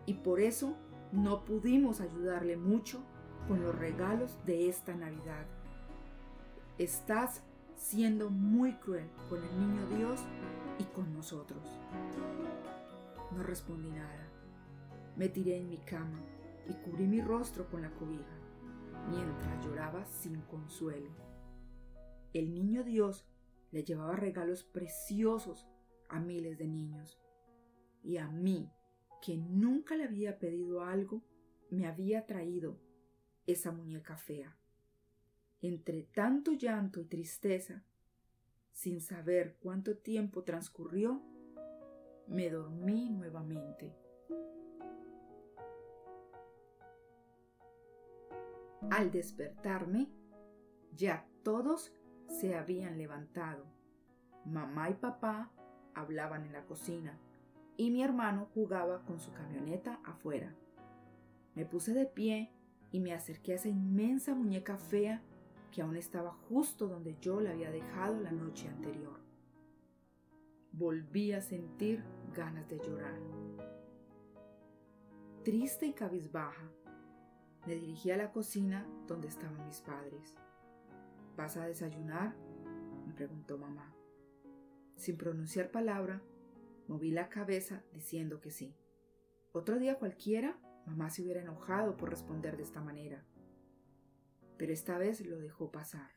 y 0.06 0.14
por 0.14 0.40
eso 0.40 0.74
no 1.12 1.44
pudimos 1.44 2.00
ayudarle 2.00 2.56
mucho 2.56 3.00
con 3.46 3.62
los 3.62 3.74
regalos 3.74 4.36
de 4.46 4.68
esta 4.68 4.94
Navidad. 4.94 5.46
Estás 6.78 7.42
siendo 7.76 8.30
muy 8.30 8.72
cruel 8.74 9.08
con 9.28 9.42
el 9.42 9.58
niño 9.58 9.86
Dios 9.96 10.20
y 10.78 10.84
con 10.84 11.12
nosotros. 11.12 11.66
No 13.34 13.42
respondí 13.42 13.90
nada. 13.90 14.28
Me 15.16 15.28
tiré 15.28 15.56
en 15.58 15.68
mi 15.68 15.78
cama 15.78 16.20
y 16.68 16.74
cubrí 16.74 17.06
mi 17.06 17.20
rostro 17.20 17.68
con 17.68 17.82
la 17.82 17.90
cobija, 17.90 18.38
mientras 19.10 19.64
lloraba 19.64 20.04
sin 20.06 20.40
consuelo. 20.42 21.10
El 22.32 22.54
niño 22.54 22.84
Dios 22.84 23.26
le 23.70 23.84
llevaba 23.84 24.16
regalos 24.16 24.64
preciosos 24.64 25.66
a 26.08 26.20
miles 26.20 26.58
de 26.58 26.68
niños. 26.68 27.20
Y 28.02 28.18
a 28.18 28.28
mí, 28.28 28.70
que 29.22 29.36
nunca 29.36 29.96
le 29.96 30.04
había 30.04 30.38
pedido 30.38 30.82
algo, 30.82 31.22
me 31.70 31.86
había 31.86 32.26
traído 32.26 32.78
esa 33.46 33.72
muñeca 33.72 34.16
fea. 34.16 34.56
Entre 35.60 36.04
tanto 36.04 36.52
llanto 36.52 37.00
y 37.00 37.06
tristeza, 37.06 37.84
sin 38.72 39.00
saber 39.00 39.56
cuánto 39.60 39.96
tiempo 39.96 40.44
transcurrió, 40.44 41.22
me 42.26 42.50
dormí 42.50 43.10
nuevamente. 43.10 43.96
Al 48.90 49.10
despertarme, 49.10 50.08
ya 50.94 51.26
todos 51.42 51.92
se 52.28 52.56
habían 52.56 52.98
levantado. 52.98 53.66
Mamá 54.44 54.90
y 54.90 54.94
papá 54.94 55.50
hablaban 55.94 56.44
en 56.44 56.52
la 56.52 56.64
cocina 56.64 57.18
y 57.76 57.90
mi 57.90 58.02
hermano 58.02 58.48
jugaba 58.54 59.04
con 59.04 59.20
su 59.20 59.32
camioneta 59.32 60.00
afuera. 60.04 60.54
Me 61.54 61.64
puse 61.64 61.92
de 61.94 62.06
pie 62.06 62.52
y 62.92 63.00
me 63.00 63.12
acerqué 63.12 63.52
a 63.52 63.56
esa 63.56 63.68
inmensa 63.68 64.34
muñeca 64.34 64.76
fea 64.76 65.22
que 65.70 65.82
aún 65.82 65.96
estaba 65.96 66.32
justo 66.48 66.88
donde 66.88 67.16
yo 67.20 67.40
la 67.40 67.50
había 67.50 67.70
dejado 67.70 68.20
la 68.20 68.32
noche 68.32 68.68
anterior. 68.68 69.20
Volví 70.72 71.32
a 71.32 71.40
sentir 71.40 72.04
ganas 72.34 72.68
de 72.68 72.78
llorar. 72.78 73.18
Triste 75.44 75.86
y 75.86 75.92
cabizbaja, 75.92 76.70
me 77.66 77.74
dirigí 77.74 78.10
a 78.10 78.16
la 78.16 78.32
cocina 78.32 78.86
donde 79.06 79.28
estaban 79.28 79.64
mis 79.66 79.80
padres. 79.80 80.34
¿Vas 81.36 81.56
a 81.56 81.66
desayunar? 81.66 82.34
me 83.06 83.12
preguntó 83.14 83.58
mamá. 83.58 83.94
Sin 84.96 85.16
pronunciar 85.16 85.70
palabra, 85.70 86.22
moví 86.86 87.10
la 87.10 87.28
cabeza 87.28 87.82
diciendo 87.92 88.40
que 88.40 88.50
sí. 88.50 88.74
Otro 89.52 89.78
día 89.78 89.98
cualquiera, 89.98 90.58
mamá 90.86 91.10
se 91.10 91.22
hubiera 91.22 91.40
enojado 91.40 91.96
por 91.96 92.10
responder 92.10 92.56
de 92.56 92.64
esta 92.64 92.80
manera. 92.80 93.24
Pero 94.58 94.72
esta 94.72 94.98
vez 94.98 95.24
lo 95.24 95.38
dejó 95.38 95.70
pasar. 95.70 96.10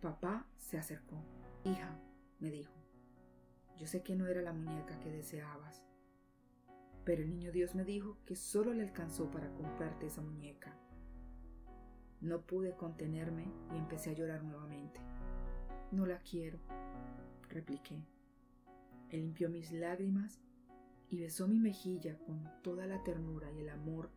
Papá 0.00 0.46
se 0.56 0.78
acercó. 0.78 1.22
Hija, 1.64 2.00
me 2.38 2.50
dijo, 2.50 2.72
yo 3.76 3.86
sé 3.86 4.02
que 4.02 4.16
no 4.16 4.26
era 4.26 4.42
la 4.42 4.52
muñeca 4.52 4.98
que 4.98 5.10
deseabas, 5.10 5.84
pero 7.04 7.22
el 7.22 7.30
niño 7.30 7.52
Dios 7.52 7.74
me 7.74 7.84
dijo 7.84 8.18
que 8.24 8.36
solo 8.36 8.72
le 8.72 8.82
alcanzó 8.82 9.30
para 9.30 9.52
comprarte 9.52 10.06
esa 10.06 10.22
muñeca. 10.22 10.74
No 12.20 12.42
pude 12.42 12.76
contenerme 12.76 13.46
y 13.74 13.78
empecé 13.78 14.10
a 14.10 14.14
llorar 14.14 14.42
nuevamente. 14.42 15.00
No 15.92 16.06
la 16.06 16.18
quiero, 16.20 16.58
repliqué. 17.48 18.04
Él 19.10 19.22
limpió 19.22 19.48
mis 19.50 19.72
lágrimas 19.72 20.40
y 21.08 21.18
besó 21.18 21.48
mi 21.48 21.58
mejilla 21.58 22.18
con 22.18 22.48
toda 22.62 22.86
la 22.86 23.02
ternura 23.02 23.50
y 23.52 23.60
el 23.60 23.70
amor 23.70 24.10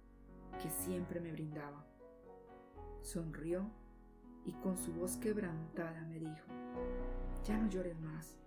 que 0.62 0.70
siempre 0.70 1.20
me 1.20 1.32
brindaba. 1.32 1.86
Sonrió 3.04 3.70
y 4.46 4.54
con 4.54 4.78
su 4.78 4.94
voz 4.94 5.18
quebrantada 5.18 6.02
me 6.06 6.20
dijo, 6.20 6.48
ya 7.44 7.58
no 7.58 7.70
llores 7.70 8.00
más. 8.00 8.38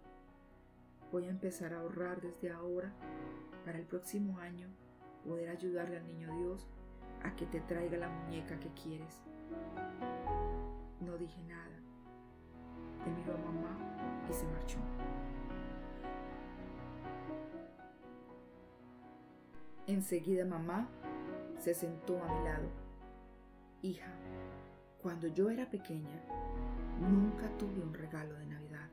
Voy 1.13 1.27
a 1.27 1.31
empezar 1.31 1.75
a 1.75 1.81
ahorrar 1.81 2.23
desde 2.23 2.51
ahora 2.51 2.91
para 3.67 3.79
el 3.79 3.85
próximo 3.85 4.39
año 4.39 4.69
poder 5.27 5.51
ayudarle 5.51 5.99
al 5.99 6.07
niño 6.07 6.35
Dios 6.39 6.67
a 7.23 7.37
que 7.37 7.45
te 7.45 7.61
traiga 7.61 7.99
la 7.99 8.09
muñeca 8.09 8.59
que 8.59 8.71
quieres. 8.71 9.23
No 11.01 11.19
dije 11.19 11.43
nada. 11.45 11.77
Él 13.05 13.13
miró 13.13 13.35
a 13.35 13.53
mamá 13.53 14.27
y 14.29 14.33
se 14.33 14.47
marchó. 14.47 14.79
Enseguida 19.87 20.47
mamá 20.47 20.89
se 21.59 21.75
sentó 21.75 22.23
a 22.25 22.39
mi 22.39 22.45
lado. 22.45 22.69
Hija, 23.83 24.11
cuando 25.07 25.29
yo 25.29 25.51
era 25.51 25.71
pequeña, 25.71 26.21
nunca 27.01 27.49
tuve 27.59 27.81
un 27.81 27.95
regalo 27.95 28.35
de 28.35 28.47
Navidad. 28.47 28.91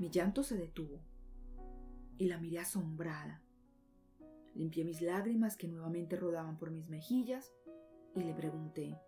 Mi 0.00 0.10
llanto 0.10 0.42
se 0.42 0.56
detuvo 0.56 0.98
y 2.18 2.26
la 2.26 2.36
miré 2.36 2.58
asombrada. 2.58 3.40
Limpié 4.56 4.84
mis 4.84 5.00
lágrimas 5.00 5.56
que 5.56 5.68
nuevamente 5.68 6.16
rodaban 6.16 6.58
por 6.58 6.72
mis 6.72 6.88
mejillas 6.88 7.54
y 8.16 8.24
le 8.24 8.34
pregunté, 8.34 8.98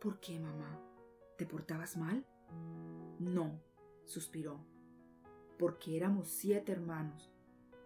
¿por 0.00 0.18
qué, 0.18 0.40
mamá? 0.40 0.82
¿Te 1.38 1.46
portabas 1.46 1.96
mal? 1.96 2.26
No, 3.20 3.60
suspiró, 4.02 4.66
porque 5.60 5.96
éramos 5.96 6.26
siete 6.26 6.72
hermanos, 6.72 7.32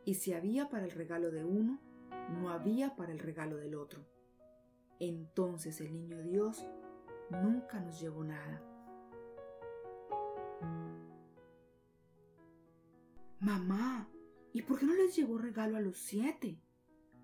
y 0.07 0.14
si 0.14 0.33
había 0.33 0.70
para 0.70 0.87
el 0.87 0.92
regalo 0.92 1.31
de 1.31 1.44
uno, 1.44 1.79
no 2.40 2.48
había 2.48 2.96
para 2.96 3.12
el 3.12 3.18
regalo 3.18 3.59
del 3.59 3.74
otro. 3.74 4.07
Entonces 4.98 5.83
el 5.83 5.92
niño 5.92 6.22
Dios 6.22 6.64
nunca 7.30 7.80
nos 7.80 8.00
llevó 8.00 8.24
nada. 8.24 8.62
Mamá, 13.40 14.08
¿y 14.52 14.62
por 14.62 14.78
qué 14.78 14.86
no 14.86 14.94
les 14.94 15.14
llevó 15.14 15.38
regalo 15.38 15.76
a 15.76 15.80
los 15.80 15.96
siete? 15.96 16.60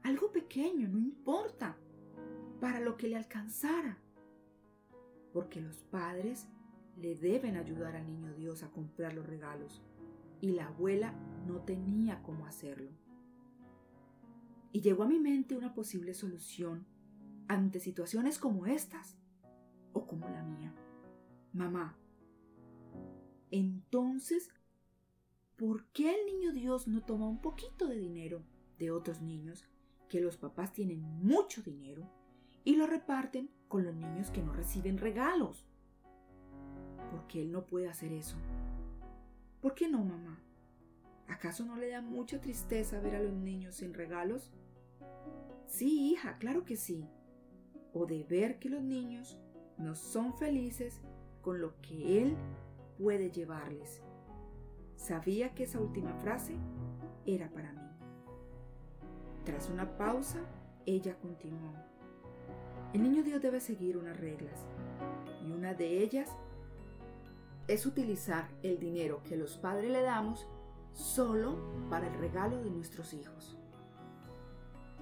Algo 0.03 0.31
pequeño, 0.31 0.89
no 0.89 0.99
importa, 0.99 1.77
para 2.61 2.81
lo 2.81 2.97
que 2.97 3.09
le 3.09 3.17
alcanzara. 3.17 3.99
Porque 5.33 5.61
los 5.61 5.83
padres 5.85 6.47
le 6.97 7.17
deben 7.17 7.57
ayudar 7.57 7.97
al 7.97 8.07
niño 8.07 8.33
Dios 8.35 8.63
a 8.63 8.71
comprar 8.71 9.15
los 9.15 9.27
regalos, 9.27 9.83
y 10.41 10.53
la 10.53 10.67
abuela 10.67 11.13
no 11.47 11.63
tenía 11.63 12.23
cómo 12.23 12.47
hacerlo 12.47 12.91
y 14.75 14.81
llegó 14.81 15.05
a 15.05 15.07
mi 15.07 15.21
mente 15.21 15.57
una 15.57 15.73
posible 15.73 16.15
solución 16.15 16.85
ante 17.47 17.79
situaciones 17.79 18.41
como 18.41 18.67
estas 18.67 19.17
como 20.15 20.29
la 20.29 20.45
mía. 20.45 20.73
Mamá, 21.53 21.97
entonces, 23.51 24.49
¿por 25.57 25.87
qué 25.87 26.15
el 26.15 26.27
niño 26.27 26.53
Dios 26.53 26.87
no 26.87 27.03
toma 27.03 27.29
un 27.29 27.41
poquito 27.41 27.89
de 27.89 27.97
dinero 27.97 28.45
de 28.79 28.93
otros 28.93 29.21
niños 29.21 29.65
que 30.09 30.21
los 30.21 30.37
papás 30.37 30.73
tienen 30.73 31.01
mucho 31.01 31.63
dinero 31.63 32.09
y 32.63 32.77
lo 32.77 32.87
reparten 32.87 33.51
con 33.67 33.85
los 33.85 33.95
niños 33.95 34.31
que 34.31 34.43
no 34.43 34.53
reciben 34.53 34.99
regalos? 34.99 35.67
¿Por 37.11 37.27
qué 37.27 37.43
él 37.43 37.51
no 37.51 37.67
puede 37.67 37.89
hacer 37.89 38.13
eso? 38.13 38.37
¿Por 39.61 39.75
qué 39.75 39.89
no, 39.89 40.05
mamá? 40.05 40.41
¿Acaso 41.27 41.65
no 41.65 41.77
le 41.77 41.89
da 41.89 42.03
mucha 42.03 42.41
tristeza 42.41 43.01
ver 43.01 43.17
a 43.17 43.23
los 43.23 43.35
niños 43.35 43.75
sin 43.77 43.95
regalos? 43.95 44.53
Sí, 45.67 46.13
hija, 46.13 46.39
claro 46.39 46.65
que 46.65 46.77
sí. 46.77 47.09
O 47.93 48.07
de 48.07 48.23
ver 48.25 48.59
que 48.59 48.69
los 48.69 48.83
niños 48.83 49.39
no 49.79 49.95
son 49.95 50.35
felices 50.35 51.01
con 51.43 51.61
lo 51.61 51.81
que 51.81 52.23
Él 52.23 52.37
puede 52.99 53.31
llevarles. 53.31 54.03
Sabía 54.97 55.55
que 55.55 55.65
esa 55.65 55.81
última 55.81 56.15
frase 56.15 56.57
era 57.27 57.49
para 57.51 57.73
mí. 57.73 57.81
Tras 59.45 59.69
una 59.69 59.97
pausa, 59.97 60.41
ella 60.87 61.17
continuó. 61.19 61.73
El 62.93 63.03
niño 63.03 63.23
Dios 63.23 63.43
debe 63.43 63.61
seguir 63.61 63.97
unas 63.97 64.19
reglas, 64.19 64.65
y 65.45 65.51
una 65.51 65.75
de 65.75 66.03
ellas 66.03 66.31
es 67.67 67.87
utilizar 67.87 68.49
el 68.63 68.79
dinero 68.79 69.23
que 69.25 69.37
los 69.37 69.57
padres 69.57 69.91
le 69.91 70.03
damos 70.03 70.47
solo 70.93 71.59
para 71.91 72.07
el 72.07 72.15
regalo 72.15 72.63
de 72.63 72.71
nuestros 72.71 73.13
hijos. 73.13 73.59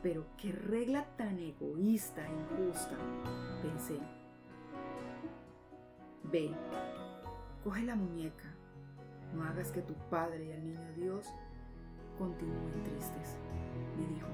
Pero 0.03 0.27
qué 0.37 0.51
regla 0.51 1.07
tan 1.17 1.39
egoísta 1.39 2.27
e 2.27 2.33
injusta, 2.33 2.97
pensé. 3.63 4.22
Ve, 6.31 6.51
coge 7.65 7.83
la 7.83 7.97
muñeca, 7.97 8.55
no 9.35 9.45
hagas 9.45 9.73
que 9.73 9.83
tu 9.83 9.95
padre 10.11 10.45
y 10.45 10.51
el 10.51 10.65
niño 10.65 10.93
Dios 10.97 11.27
continúen 12.19 12.83
tristes, 12.85 13.37
me 13.99 14.07
dijo. 14.15 14.29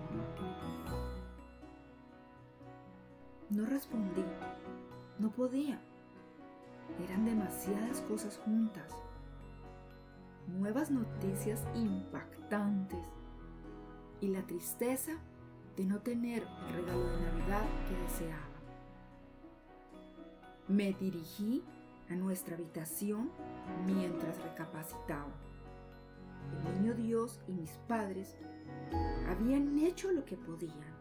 No 3.50 3.64
respondí, 3.64 4.24
no 5.18 5.30
podía. 5.30 5.80
Eran 7.02 7.24
demasiadas 7.24 8.02
cosas 8.02 8.36
juntas. 8.44 8.92
Nuevas 10.46 10.90
noticias 10.90 11.66
impactantes 11.74 13.06
y 14.20 14.28
la 14.28 14.42
tristeza 14.42 15.12
de 15.76 15.86
no 15.86 16.00
tener 16.00 16.42
el 16.42 16.74
regalo 16.74 17.08
de 17.08 17.20
Navidad 17.22 17.64
que 17.88 17.96
deseaba. 18.02 18.48
Me 20.68 20.92
dirigí 20.92 21.64
a 22.10 22.14
nuestra 22.14 22.54
habitación 22.54 23.30
mientras 23.86 24.42
recapacitaba. 24.42 25.34
El 26.64 26.74
niño 26.74 26.94
Dios 26.94 27.40
y 27.46 27.52
mis 27.52 27.70
padres 27.88 28.36
habían 29.26 29.78
hecho 29.78 30.10
lo 30.12 30.24
que 30.24 30.36
podían 30.36 30.96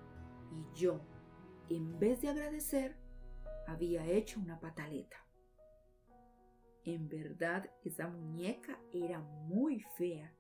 y 0.52 0.80
yo, 0.80 1.00
en 1.70 2.00
vez 2.00 2.22
de 2.22 2.30
agradecer, 2.30 2.96
había 3.68 4.06
hecho 4.06 4.40
una 4.40 4.60
pataleta. 4.60 5.18
En 6.84 7.10
verdad, 7.10 7.70
esa 7.84 8.08
muñeca 8.08 8.80
era 8.94 9.20
muy 9.20 9.82
fea 9.98 10.34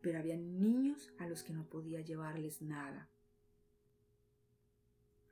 pero 0.00 0.18
había 0.18 0.36
niños 0.36 1.12
a 1.18 1.26
los 1.26 1.42
que 1.42 1.52
no 1.52 1.64
podía 1.64 2.00
llevarles 2.00 2.62
nada. 2.62 3.08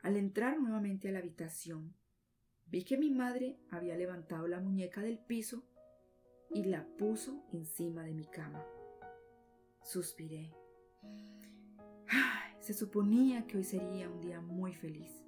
Al 0.02 0.16
entrar 0.16 0.58
nuevamente 0.61 1.08
a 1.08 1.12
la 1.12 1.18
habitación, 1.18 1.94
vi 2.70 2.85
que 2.85 2.98
mi 2.98 3.11
madre 3.11 3.59
había 3.70 3.96
levantado 3.96 4.46
la 4.46 4.61
muñeca 4.61 5.00
del 5.00 5.18
piso 5.18 5.62
y 6.50 6.64
la 6.64 6.87
puso 6.96 7.44
encima 7.52 8.02
de 8.02 8.14
mi 8.14 8.26
cama. 8.26 8.64
Suspiré. 9.83 10.52
se 12.61 12.74
suponía 12.74 13.46
que 13.46 13.59
hoy 13.59 13.64
sería 13.64 14.09
un 14.09 14.20
día 14.20 14.40
muy 14.40 14.72
feliz. 14.72 15.24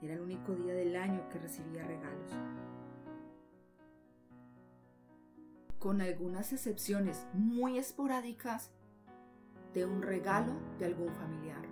Era 0.00 0.14
el 0.14 0.20
único 0.20 0.54
día 0.54 0.74
del 0.74 0.96
año 0.96 1.28
que 1.28 1.38
recibía 1.38 1.84
regalos. 1.84 2.32
con 5.78 6.00
algunas 6.00 6.52
excepciones 6.52 7.26
muy 7.32 7.78
esporádicas, 7.78 8.72
de 9.74 9.84
un 9.86 10.02
regalo 10.02 10.52
de 10.78 10.86
algún 10.86 11.14
familiar. 11.14 11.67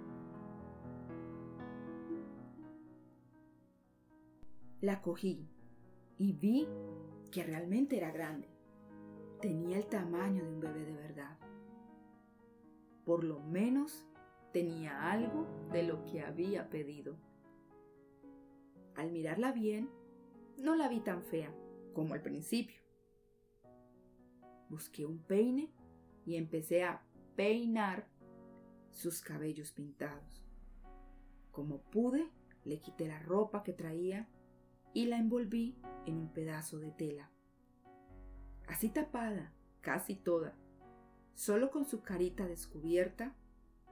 La 4.86 5.02
cogí 5.02 5.44
y 6.16 6.32
vi 6.34 6.68
que 7.32 7.42
realmente 7.42 7.96
era 7.96 8.12
grande. 8.12 8.48
Tenía 9.40 9.78
el 9.78 9.86
tamaño 9.88 10.44
de 10.44 10.48
un 10.48 10.60
bebé 10.60 10.84
de 10.84 10.94
verdad. 10.94 11.36
Por 13.04 13.24
lo 13.24 13.40
menos 13.40 14.06
tenía 14.52 15.10
algo 15.10 15.44
de 15.72 15.82
lo 15.82 16.04
que 16.04 16.20
había 16.20 16.70
pedido. 16.70 17.16
Al 18.94 19.10
mirarla 19.10 19.50
bien, 19.50 19.90
no 20.56 20.76
la 20.76 20.88
vi 20.88 21.00
tan 21.00 21.24
fea 21.24 21.52
como 21.92 22.14
al 22.14 22.22
principio. 22.22 22.80
Busqué 24.68 25.04
un 25.04 25.18
peine 25.18 25.72
y 26.24 26.36
empecé 26.36 26.84
a 26.84 27.02
peinar 27.34 28.06
sus 28.92 29.20
cabellos 29.20 29.72
pintados. 29.72 30.44
Como 31.50 31.82
pude, 31.90 32.30
le 32.62 32.78
quité 32.78 33.08
la 33.08 33.18
ropa 33.18 33.64
que 33.64 33.72
traía 33.72 34.28
y 34.96 35.04
la 35.04 35.18
envolví 35.18 35.76
en 36.06 36.16
un 36.16 36.32
pedazo 36.32 36.78
de 36.78 36.90
tela. 36.90 37.30
Así 38.66 38.88
tapada, 38.88 39.52
casi 39.82 40.14
toda, 40.14 40.54
solo 41.34 41.70
con 41.70 41.84
su 41.84 42.00
carita 42.00 42.48
descubierta, 42.48 43.34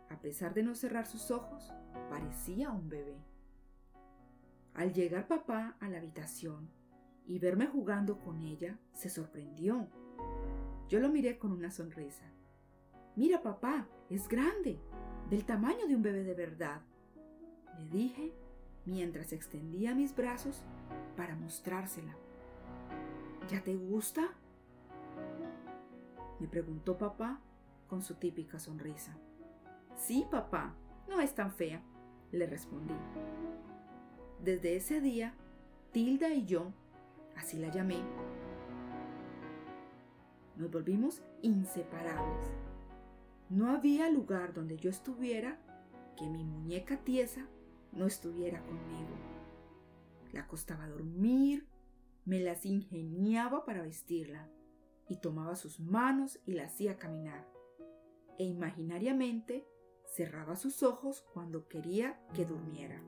a 0.08 0.18
pesar 0.22 0.54
de 0.54 0.62
no 0.62 0.74
cerrar 0.74 1.04
sus 1.04 1.30
ojos, 1.30 1.70
parecía 2.08 2.70
un 2.70 2.88
bebé. 2.88 3.18
Al 4.72 4.94
llegar 4.94 5.28
papá 5.28 5.76
a 5.78 5.90
la 5.90 5.98
habitación 5.98 6.70
y 7.26 7.38
verme 7.38 7.66
jugando 7.66 8.18
con 8.20 8.40
ella, 8.40 8.78
se 8.94 9.10
sorprendió. 9.10 9.86
Yo 10.88 11.00
lo 11.00 11.10
miré 11.10 11.36
con 11.36 11.52
una 11.52 11.70
sonrisa. 11.70 12.32
Mira, 13.14 13.42
papá, 13.42 13.86
es 14.08 14.26
grande, 14.26 14.80
del 15.28 15.44
tamaño 15.44 15.86
de 15.86 15.96
un 15.96 16.02
bebé 16.02 16.24
de 16.24 16.34
verdad, 16.34 16.80
le 17.78 17.90
dije 17.90 18.32
mientras 18.86 19.32
extendía 19.32 19.94
mis 19.94 20.14
brazos 20.14 20.62
para 21.16 21.36
mostrársela. 21.36 22.14
¿Ya 23.48 23.62
te 23.62 23.74
gusta? 23.74 24.22
Me 26.40 26.48
preguntó 26.48 26.98
papá 26.98 27.40
con 27.88 28.02
su 28.02 28.14
típica 28.14 28.58
sonrisa. 28.58 29.16
Sí, 29.96 30.26
papá, 30.30 30.74
no 31.08 31.20
es 31.20 31.34
tan 31.34 31.52
fea, 31.52 31.82
le 32.32 32.46
respondí. 32.46 32.94
Desde 34.42 34.76
ese 34.76 35.00
día, 35.00 35.34
Tilda 35.92 36.28
y 36.30 36.44
yo, 36.44 36.72
así 37.36 37.58
la 37.58 37.68
llamé, 37.68 38.02
nos 40.56 40.70
volvimos 40.70 41.22
inseparables. 41.42 42.52
No 43.48 43.70
había 43.70 44.10
lugar 44.10 44.52
donde 44.52 44.76
yo 44.76 44.90
estuviera 44.90 45.58
que 46.16 46.26
mi 46.28 46.44
muñeca 46.44 46.96
tiesa 46.98 47.46
no 47.92 48.06
estuviera 48.06 48.60
conmigo. 48.62 49.33
La 50.34 50.48
costaba 50.48 50.88
dormir, 50.88 51.68
me 52.24 52.40
las 52.40 52.66
ingeniaba 52.66 53.64
para 53.64 53.82
vestirla 53.82 54.50
y 55.08 55.20
tomaba 55.20 55.54
sus 55.54 55.78
manos 55.78 56.40
y 56.44 56.54
la 56.54 56.64
hacía 56.64 56.98
caminar. 56.98 57.48
E 58.36 58.42
imaginariamente 58.42 59.64
cerraba 60.06 60.56
sus 60.56 60.82
ojos 60.82 61.24
cuando 61.32 61.68
quería 61.68 62.20
que 62.34 62.46
durmiera. 62.46 63.00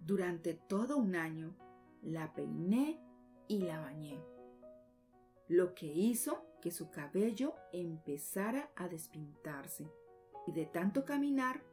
Durante 0.00 0.54
todo 0.54 0.96
un 0.96 1.14
año 1.14 1.54
la 2.02 2.34
peiné 2.34 3.00
y 3.46 3.60
la 3.60 3.78
bañé, 3.78 4.20
lo 5.46 5.76
que 5.76 5.86
hizo 5.86 6.44
que 6.60 6.72
su 6.72 6.90
cabello 6.90 7.54
empezara 7.72 8.72
a 8.74 8.88
despintarse 8.88 9.88
y 10.48 10.52
de 10.52 10.66
tanto 10.66 11.04
caminar 11.04 11.69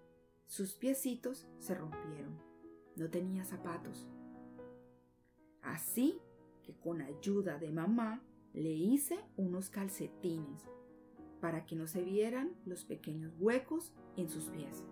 sus 0.47 0.73
piecitos 0.73 1.47
se 1.59 1.75
rompieron. 1.75 2.37
No 2.95 3.09
tenía 3.09 3.45
zapatos. 3.45 4.07
Así 5.61 6.19
que 6.63 6.73
con 6.73 7.01
ayuda 7.01 7.59
de 7.59 7.71
mamá 7.71 8.23
le 8.53 8.71
hice 8.71 9.19
unos 9.35 9.69
calcetines 9.69 10.65
para 11.39 11.65
que 11.65 11.75
no 11.75 11.85
se 11.85 12.01
vieran 12.01 12.55
los 12.65 12.83
pequeños 12.83 13.33
huecos 13.39 13.93
en 14.15 14.29
sus 14.29 14.45
pies. 14.45 14.83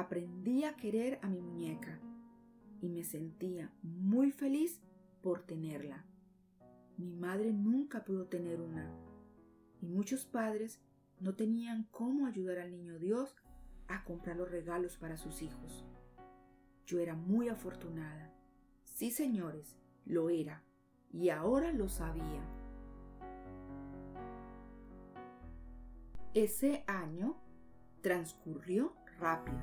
aprendí 0.00 0.64
a 0.64 0.76
querer 0.76 1.18
a 1.22 1.28
mi 1.28 1.40
muñeca 1.40 2.00
y 2.80 2.88
me 2.88 3.04
sentía 3.04 3.72
muy 3.82 4.32
feliz 4.32 4.80
por 5.22 5.42
tenerla. 5.42 6.04
Mi 6.96 7.12
madre 7.12 7.52
nunca 7.52 8.04
pudo 8.04 8.26
tener 8.26 8.60
una 8.60 8.90
y 9.80 9.86
muchos 9.86 10.24
padres 10.24 10.80
no 11.20 11.34
tenían 11.34 11.84
cómo 11.90 12.26
ayudar 12.26 12.58
al 12.58 12.72
niño 12.72 12.98
Dios 12.98 13.36
a 13.88 14.04
comprar 14.04 14.36
los 14.36 14.50
regalos 14.50 14.96
para 14.96 15.16
sus 15.16 15.42
hijos. 15.42 15.84
Yo 16.86 16.98
era 16.98 17.14
muy 17.14 17.48
afortunada. 17.48 18.32
Sí, 18.84 19.10
señores, 19.10 19.78
lo 20.04 20.30
era 20.30 20.64
y 21.12 21.28
ahora 21.28 21.72
lo 21.72 21.88
sabía. 21.88 22.42
Ese 26.34 26.84
año 26.86 27.36
transcurrió 28.00 28.94
rápido 29.18 29.58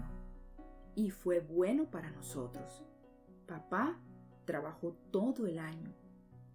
y 0.95 1.09
fue 1.11 1.39
bueno 1.39 1.89
para 1.89 2.11
nosotros. 2.11 2.83
Papá 3.47 3.99
trabajó 4.45 4.95
todo 5.11 5.47
el 5.47 5.59
año 5.59 5.93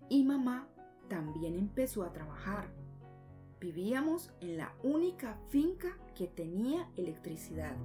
y 0.09 0.25
mamá 0.25 0.69
también 1.09 1.55
empezó 1.55 2.03
a 2.05 2.13
trabajar. 2.13 2.82
Vivíamos 3.63 4.29
en 4.41 4.57
la 4.57 4.75
única 4.83 5.39
finca 5.51 5.97
que 6.17 6.27
tenía 6.27 6.91
electricidad, 6.97 7.77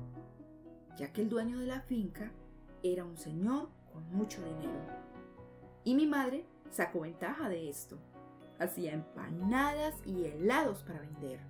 ya 0.97 1.13
que 1.13 1.21
el 1.21 1.29
dueño 1.29 1.59
de 1.59 1.67
la 1.67 1.81
finca 1.81 2.31
era 2.81 3.05
un 3.05 3.15
señor 3.15 3.69
con 3.93 4.03
mucho 4.11 4.43
dinero. 4.43 4.81
Y 5.83 5.93
mi 5.93 6.07
madre 6.07 6.47
sacó 6.71 7.01
ventaja 7.01 7.47
de 7.47 7.69
esto. 7.69 7.99
Hacía 8.57 8.91
empanadas 8.91 9.93
y 10.03 10.25
helados 10.25 10.81
para 10.81 11.01
vender. 11.01 11.41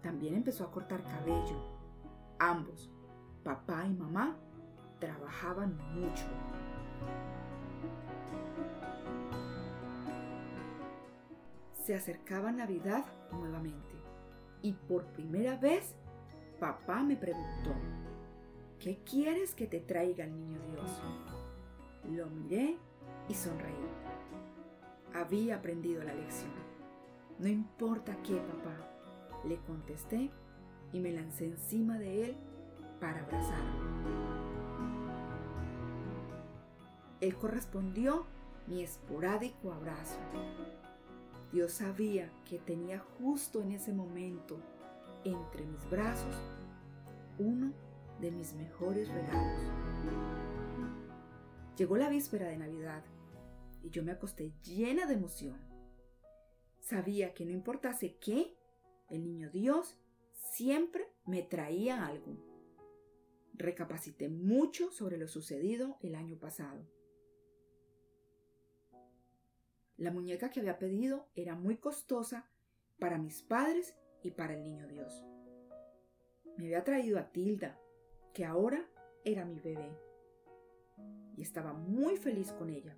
También 0.00 0.34
empezó 0.34 0.64
a 0.64 0.70
cortar 0.70 1.02
cabello. 1.02 1.62
Ambos 2.38 2.90
papá 3.44 3.84
y 3.86 3.92
mamá 3.92 4.34
trabajaban 4.98 5.76
mucho. 5.94 6.24
Se 11.88 11.94
acercaba 11.94 12.52
Navidad 12.52 13.06
nuevamente 13.32 13.96
y 14.60 14.74
por 14.74 15.06
primera 15.06 15.56
vez 15.56 15.94
papá 16.60 17.02
me 17.02 17.16
preguntó, 17.16 17.72
¿qué 18.78 18.98
quieres 19.10 19.54
que 19.54 19.66
te 19.66 19.80
traiga 19.80 20.26
el 20.26 20.36
niño 20.36 20.58
Dios? 20.70 21.02
Lo 22.10 22.26
miré 22.26 22.76
y 23.26 23.32
sonreí. 23.32 23.72
Había 25.14 25.56
aprendido 25.56 26.04
la 26.04 26.12
lección. 26.12 26.52
No 27.38 27.48
importa 27.48 28.18
qué, 28.22 28.36
papá, 28.36 28.76
le 29.46 29.56
contesté 29.56 30.30
y 30.92 31.00
me 31.00 31.12
lancé 31.12 31.46
encima 31.46 31.98
de 31.98 32.26
él 32.26 32.36
para 33.00 33.20
abrazarlo. 33.20 33.88
Él 37.22 37.34
correspondió 37.36 38.26
mi 38.66 38.82
esporádico 38.82 39.72
abrazo. 39.72 40.18
Dios 41.52 41.72
sabía 41.72 42.30
que 42.44 42.58
tenía 42.58 42.98
justo 42.98 43.62
en 43.62 43.72
ese 43.72 43.92
momento 43.92 44.60
entre 45.24 45.64
mis 45.64 45.88
brazos 45.90 46.34
uno 47.38 47.72
de 48.20 48.30
mis 48.30 48.54
mejores 48.54 49.08
regalos. 49.08 49.72
Llegó 51.76 51.96
la 51.96 52.08
víspera 52.08 52.48
de 52.48 52.58
Navidad 52.58 53.04
y 53.82 53.90
yo 53.90 54.02
me 54.02 54.12
acosté 54.12 54.52
llena 54.62 55.06
de 55.06 55.14
emoción. 55.14 55.60
Sabía 56.80 57.34
que 57.34 57.44
no 57.44 57.52
importase 57.52 58.18
qué, 58.18 58.56
el 59.08 59.24
niño 59.24 59.50
Dios 59.50 59.98
siempre 60.32 61.06
me 61.24 61.42
traía 61.42 62.04
algo 62.04 62.48
recapacité 63.58 64.28
mucho 64.28 64.90
sobre 64.90 65.18
lo 65.18 65.28
sucedido 65.28 65.98
el 66.00 66.14
año 66.14 66.38
pasado. 66.38 66.86
La 69.98 70.12
muñeca 70.12 70.48
que 70.48 70.60
había 70.60 70.78
pedido 70.78 71.26
era 71.34 71.56
muy 71.56 71.76
costosa 71.76 72.48
para 73.00 73.18
mis 73.18 73.42
padres 73.42 73.96
y 74.22 74.30
para 74.30 74.54
el 74.54 74.62
niño 74.62 74.86
Dios. 74.86 75.24
Me 76.56 76.66
había 76.66 76.84
traído 76.84 77.18
a 77.18 77.32
Tilda, 77.32 77.80
que 78.32 78.44
ahora 78.44 78.88
era 79.24 79.44
mi 79.44 79.58
bebé, 79.58 79.90
y 81.36 81.42
estaba 81.42 81.72
muy 81.72 82.16
feliz 82.16 82.52
con 82.52 82.70
ella. 82.70 82.96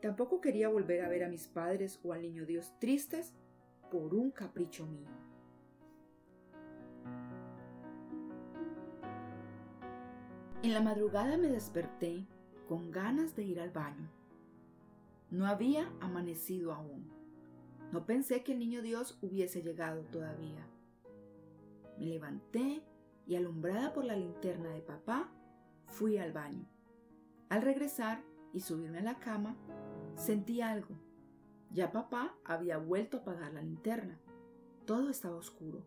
Tampoco 0.00 0.40
quería 0.40 0.70
volver 0.70 1.02
a 1.02 1.08
ver 1.10 1.24
a 1.24 1.28
mis 1.28 1.46
padres 1.46 2.00
o 2.02 2.14
al 2.14 2.22
niño 2.22 2.46
Dios 2.46 2.72
tristes 2.78 3.34
por 3.90 4.14
un 4.14 4.30
capricho 4.30 4.86
mío. 4.86 5.08
En 10.62 10.72
la 10.72 10.80
madrugada 10.80 11.36
me 11.36 11.48
desperté 11.48 12.26
con 12.66 12.90
ganas 12.90 13.36
de 13.36 13.44
ir 13.44 13.60
al 13.60 13.70
baño. 13.70 14.17
No 15.30 15.46
había 15.46 15.92
amanecido 16.00 16.72
aún. 16.72 17.10
No 17.92 18.06
pensé 18.06 18.42
que 18.42 18.52
el 18.52 18.58
niño 18.58 18.80
Dios 18.80 19.18
hubiese 19.20 19.62
llegado 19.62 20.02
todavía. 20.04 20.66
Me 21.98 22.06
levanté 22.06 22.82
y 23.26 23.36
alumbrada 23.36 23.92
por 23.92 24.04
la 24.04 24.16
linterna 24.16 24.70
de 24.70 24.80
papá, 24.80 25.30
fui 25.86 26.16
al 26.16 26.32
baño. 26.32 26.66
Al 27.50 27.62
regresar 27.62 28.22
y 28.54 28.60
subirme 28.60 28.98
a 28.98 29.02
la 29.02 29.18
cama, 29.18 29.56
sentí 30.16 30.62
algo. 30.62 30.94
Ya 31.72 31.92
papá 31.92 32.34
había 32.44 32.78
vuelto 32.78 33.18
a 33.18 33.20
apagar 33.20 33.52
la 33.52 33.62
linterna. 33.62 34.18
Todo 34.86 35.10
estaba 35.10 35.36
oscuro. 35.36 35.84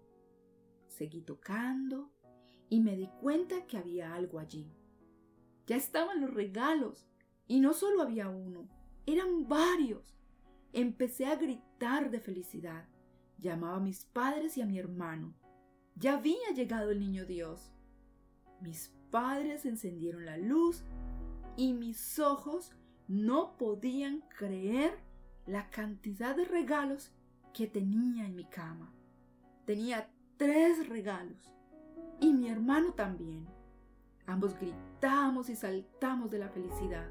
Seguí 0.88 1.22
tocando 1.22 2.12
y 2.70 2.80
me 2.82 2.96
di 2.96 3.08
cuenta 3.20 3.66
que 3.66 3.78
había 3.78 4.14
algo 4.14 4.38
allí. 4.38 4.72
Ya 5.66 5.76
estaban 5.76 6.22
los 6.22 6.32
regalos 6.32 7.08
y 7.48 7.60
no 7.60 7.74
solo 7.74 8.02
había 8.02 8.30
uno, 8.30 8.68
eran 9.06 9.48
varios. 9.48 10.16
Empecé 10.74 11.26
a 11.26 11.36
gritar 11.36 12.10
de 12.10 12.20
felicidad. 12.20 12.88
Llamaba 13.38 13.78
a 13.78 13.82
mis 13.82 14.06
padres 14.06 14.58
y 14.58 14.62
a 14.62 14.66
mi 14.66 14.80
hermano. 14.80 15.34
Ya 15.96 16.14
había 16.14 16.52
llegado 16.56 16.92
el 16.92 17.00
niño 17.00 17.26
Dios. 17.26 17.72
Mis 18.62 18.94
padres 19.10 19.66
encendieron 19.66 20.26
la 20.26 20.38
luz 20.38 20.84
y 21.58 21.74
mis 21.74 22.20
ojos 22.20 22.72
no 23.08 23.58
podían 23.58 24.22
creer 24.38 24.98
la 25.46 25.70
cantidad 25.70 26.36
de 26.36 26.46
regalos 26.46 27.12
que 27.54 27.68
tenía 27.68 28.26
en 28.26 28.36
mi 28.36 28.46
cama. 28.46 28.94
Tenía 29.66 30.10
tres 30.38 30.88
regalos 30.88 31.54
y 32.20 32.34
mi 32.34 32.50
hermano 32.50 32.94
también. 32.94 33.46
Ambos 34.28 34.58
gritamos 34.58 35.50
y 35.50 35.56
saltamos 35.56 36.32
de 36.32 36.40
la 36.40 36.50
felicidad. 36.50 37.10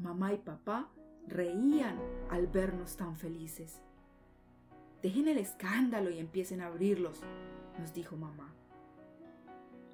Mamá 0.00 0.32
y 0.32 0.38
papá 0.38 0.88
reían 1.26 1.98
al 2.30 2.46
vernos 2.46 2.96
tan 2.96 3.16
felices. 3.16 3.82
Dejen 5.02 5.28
el 5.28 5.36
escándalo 5.36 6.08
y 6.08 6.18
empiecen 6.18 6.62
a 6.62 6.68
abrirlos, 6.68 7.20
nos 7.78 7.92
dijo 7.92 8.16
mamá. 8.16 8.54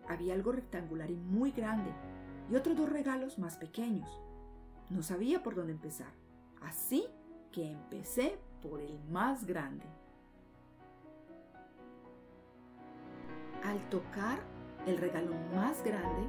Había 0.08 0.34
algo 0.34 0.52
rectangular 0.52 1.10
y 1.10 1.16
muy 1.16 1.50
grande 1.50 1.90
y 2.48 2.54
otros 2.54 2.76
dos 2.76 2.88
regalos 2.88 3.38
más 3.40 3.56
pequeños. 3.56 4.08
No 4.90 5.02
sabía 5.02 5.42
por 5.42 5.56
dónde 5.56 5.72
empezar, 5.72 6.12
así 6.62 7.08
que 7.50 7.72
empecé 7.72 8.38
por 8.62 8.80
el 8.80 9.00
más 9.10 9.44
grande. 9.44 9.86
Al 13.64 13.88
tocar 13.90 14.38
el 14.86 14.98
regalo 14.98 15.32
más 15.52 15.82
grande, 15.82 16.28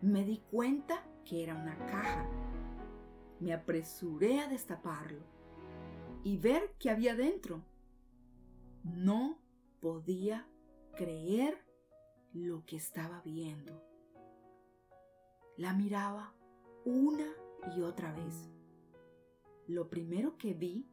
me 0.00 0.24
di 0.24 0.40
cuenta 0.52 1.02
que 1.26 1.42
era 1.42 1.54
una 1.54 1.76
caja. 1.86 2.26
Me 3.40 3.52
apresuré 3.52 4.40
a 4.40 4.48
destaparlo 4.48 5.20
y 6.24 6.38
ver 6.38 6.74
qué 6.78 6.90
había 6.90 7.14
dentro. 7.14 7.62
No 8.82 9.38
podía 9.80 10.48
creer 10.96 11.58
lo 12.32 12.64
que 12.64 12.76
estaba 12.76 13.20
viendo. 13.22 13.82
La 15.56 15.74
miraba 15.74 16.32
una 16.84 17.26
y 17.76 17.82
otra 17.82 18.12
vez. 18.12 18.48
Lo 19.66 19.90
primero 19.90 20.38
que 20.38 20.54
vi 20.54 20.88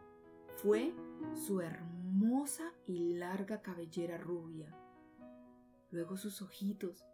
fue 0.58 0.93
su 1.34 1.62
hermosa 1.62 2.74
y 2.88 3.13
larga 3.13 3.62
cabellera 3.62 4.17
rubia. 4.17 4.76
Luego 5.91 6.17
sus 6.17 6.41
ojitos 6.41 7.06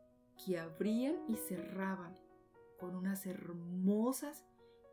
que 0.45 0.57
abrían 0.57 1.17
y 1.27 1.35
cerraban 1.35 2.15
con 2.79 2.95
unas 2.95 3.25
hermosas 3.25 4.45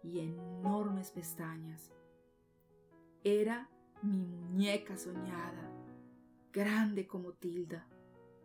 y 0.02 0.20
enormes 0.20 1.10
pestañas. 1.10 1.90
Era 3.24 3.70
mi 4.02 4.24
muñeca 4.26 4.96
soñada, 4.96 5.70
grande 6.52 7.06
como 7.06 7.32
Tilda. 7.32 7.86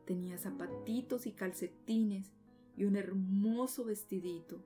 Tenía 0.06 0.38
zapatitos 0.38 1.27
y 1.27 1.34
calcetines 1.34 2.32
y 2.77 2.86
un 2.86 2.95
hermoso 2.95 3.86
vestidito. 3.86 4.63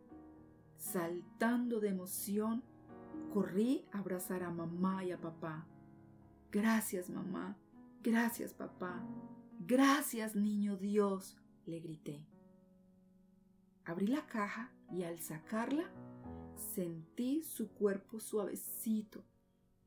Saltando 0.78 1.80
de 1.80 1.90
emoción, 1.90 2.64
corrí 3.34 3.86
a 3.92 4.00
abrazar 4.00 4.44
a 4.44 4.52
mamá 4.52 5.04
y 5.04 5.12
a 5.12 5.20
papá. 5.20 5.68
Gracias, 6.52 7.10
mamá. 7.10 7.58
Gracias, 8.02 8.54
papá. 8.54 9.04
Gracias, 9.60 10.36
niño 10.36 10.78
Dios, 10.78 11.38
le 11.66 11.80
grité. 11.80 12.35
Abrí 13.86 14.08
la 14.08 14.26
caja 14.26 14.72
y 14.92 15.04
al 15.04 15.20
sacarla 15.20 15.90
sentí 16.56 17.44
su 17.44 17.70
cuerpo 17.72 18.20
suavecito 18.20 19.24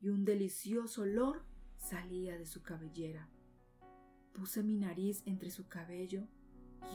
y 0.01 0.07
un 0.07 0.23
delicioso 0.23 1.01
olor 1.01 1.43
salía 1.77 2.37
de 2.37 2.45
su 2.45 2.61
cabellera. 2.61 3.27
Puse 4.33 4.63
mi 4.63 4.77
nariz 4.77 5.21
entre 5.25 5.51
su 5.51 5.67
cabello 5.67 6.27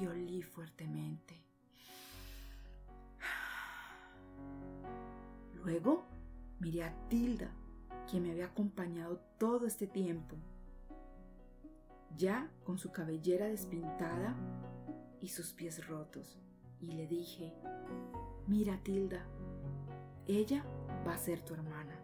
y 0.00 0.06
olí 0.06 0.42
fuertemente. 0.42 1.44
Luego 5.54 6.06
miré 6.58 6.84
a 6.84 7.08
Tilda, 7.08 7.50
quien 8.10 8.22
me 8.22 8.30
había 8.30 8.46
acompañado 8.46 9.18
todo 9.38 9.66
este 9.66 9.86
tiempo, 9.86 10.36
ya 12.16 12.50
con 12.64 12.78
su 12.78 12.92
cabellera 12.92 13.46
despintada 13.46 14.36
y 15.20 15.28
sus 15.28 15.52
pies 15.52 15.86
rotos, 15.86 16.38
y 16.88 16.92
le 16.92 17.07
dije, 17.07 17.53
mira 18.47 18.77
Tilda, 18.83 19.25
ella 20.27 20.64
va 21.07 21.14
a 21.14 21.18
ser 21.18 21.40
tu 21.40 21.55
hermana. 21.55 21.94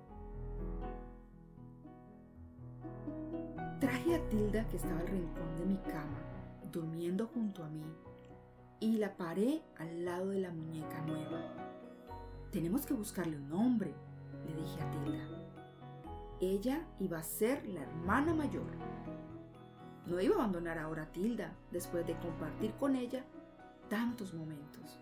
Traje 3.80 4.14
a 4.14 4.28
Tilda 4.28 4.66
que 4.68 4.76
estaba 4.76 5.00
al 5.00 5.08
rincón 5.08 5.58
de 5.58 5.66
mi 5.66 5.76
cama 5.78 6.18
durmiendo 6.70 7.26
junto 7.26 7.64
a 7.64 7.68
mí 7.68 7.84
y 8.78 8.96
la 8.96 9.16
paré 9.16 9.62
al 9.78 10.04
lado 10.04 10.28
de 10.28 10.40
la 10.40 10.50
muñeca 10.50 11.00
nueva. 11.02 11.42
Tenemos 12.50 12.86
que 12.86 12.94
buscarle 12.94 13.36
un 13.36 13.48
nombre, 13.48 13.94
le 14.46 14.54
dije 14.54 14.80
a 14.82 14.90
Tilda. 14.90 15.26
Ella 16.40 16.86
iba 16.98 17.18
a 17.18 17.22
ser 17.22 17.66
la 17.68 17.82
hermana 17.82 18.34
mayor. 18.34 18.70
No 20.06 20.20
iba 20.20 20.36
a 20.36 20.38
abandonar 20.38 20.78
ahora 20.78 21.04
a 21.04 21.12
Tilda 21.12 21.52
después 21.70 22.06
de 22.06 22.16
compartir 22.18 22.72
con 22.74 22.96
ella 22.96 23.24
tantos 23.90 24.32
momentos. 24.32 24.98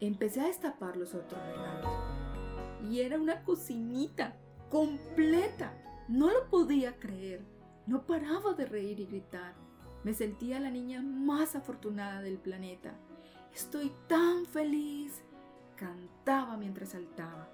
Empecé 0.00 0.40
a 0.40 0.46
destapar 0.46 0.96
los 0.96 1.14
otros 1.14 1.42
regalos 1.44 1.92
y 2.88 3.00
era 3.00 3.18
una 3.18 3.42
cocinita 3.42 4.36
completa. 4.70 5.74
No 6.08 6.30
lo 6.30 6.48
podía 6.48 6.98
creer. 6.98 7.44
No 7.86 8.06
paraba 8.06 8.54
de 8.54 8.64
reír 8.64 9.00
y 9.00 9.06
gritar. 9.06 9.54
Me 10.04 10.14
sentía 10.14 10.60
la 10.60 10.70
niña 10.70 11.02
más 11.02 11.56
afortunada 11.56 12.22
del 12.22 12.38
planeta. 12.38 12.94
Estoy 13.52 13.92
tan 14.06 14.46
feliz, 14.46 15.22
cantaba 15.76 16.56
mientras 16.56 16.90
saltaba. 16.90 17.48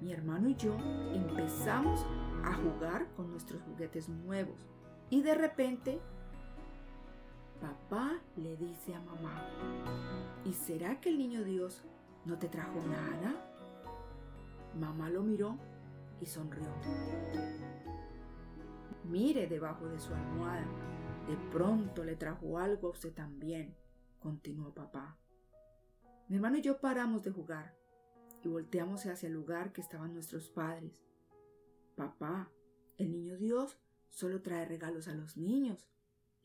Mi 0.00 0.12
hermano 0.12 0.48
y 0.50 0.54
yo 0.56 0.76
empezamos 1.12 2.04
a 2.44 2.54
jugar 2.54 3.08
con 3.16 3.30
nuestros 3.30 3.62
juguetes 3.62 4.08
nuevos 4.08 4.66
y 5.08 5.22
de 5.22 5.34
repente 5.34 6.00
papá 7.60 8.20
le 8.36 8.56
dice 8.56 8.94
a 8.94 9.00
mamá, 9.00 9.42
¿y 10.44 10.52
será 10.52 11.00
que 11.00 11.10
el 11.10 11.18
niño 11.18 11.44
Dios 11.44 11.82
no 12.24 12.38
te 12.38 12.48
trajo 12.48 12.80
nada? 12.86 13.34
Mamá 14.78 15.08
lo 15.10 15.22
miró 15.22 15.58
y 16.20 16.26
sonrió. 16.26 16.68
Mire 19.04 19.46
debajo 19.46 19.86
de 19.88 19.98
su 19.98 20.12
almohada. 20.12 20.66
De 21.28 21.36
pronto 21.50 22.04
le 22.04 22.16
trajo 22.16 22.58
algo 22.58 22.88
a 22.88 22.90
usted 22.92 23.12
también, 23.12 23.76
continuó 24.20 24.72
papá. 24.72 25.18
Mi 26.28 26.36
hermano 26.36 26.58
y 26.58 26.62
yo 26.62 26.80
paramos 26.80 27.22
de 27.22 27.30
jugar 27.30 27.76
y 28.42 28.48
volteamos 28.48 29.06
hacia 29.06 29.28
el 29.28 29.34
lugar 29.34 29.72
que 29.72 29.80
estaban 29.80 30.12
nuestros 30.12 30.48
padres. 30.50 31.04
Papá, 31.96 32.50
el 32.96 33.10
niño 33.10 33.36
Dios 33.36 33.78
solo 34.10 34.42
trae 34.42 34.64
regalos 34.66 35.08
a 35.08 35.14
los 35.14 35.36
niños, 35.36 35.88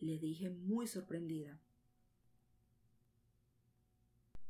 le 0.01 0.17
dije 0.17 0.49
muy 0.49 0.87
sorprendida. 0.87 1.59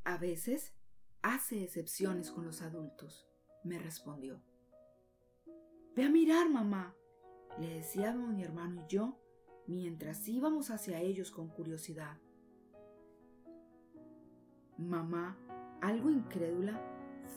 A 0.03 0.17
veces 0.17 0.73
hace 1.21 1.63
excepciones 1.63 2.31
con 2.31 2.45
los 2.45 2.61
adultos, 2.61 3.27
me 3.63 3.77
respondió. 3.77 4.41
Ve 5.95 6.05
a 6.05 6.09
mirar, 6.09 6.49
mamá, 6.49 6.95
le 7.59 7.75
decíamos 7.75 8.33
mi 8.33 8.43
hermano 8.43 8.81
y 8.81 8.87
yo 8.87 9.19
mientras 9.67 10.27
íbamos 10.27 10.71
hacia 10.71 11.01
ellos 11.01 11.31
con 11.31 11.49
curiosidad. 11.49 12.17
Mamá, 14.77 15.37
algo 15.81 16.09
incrédula, 16.09 16.81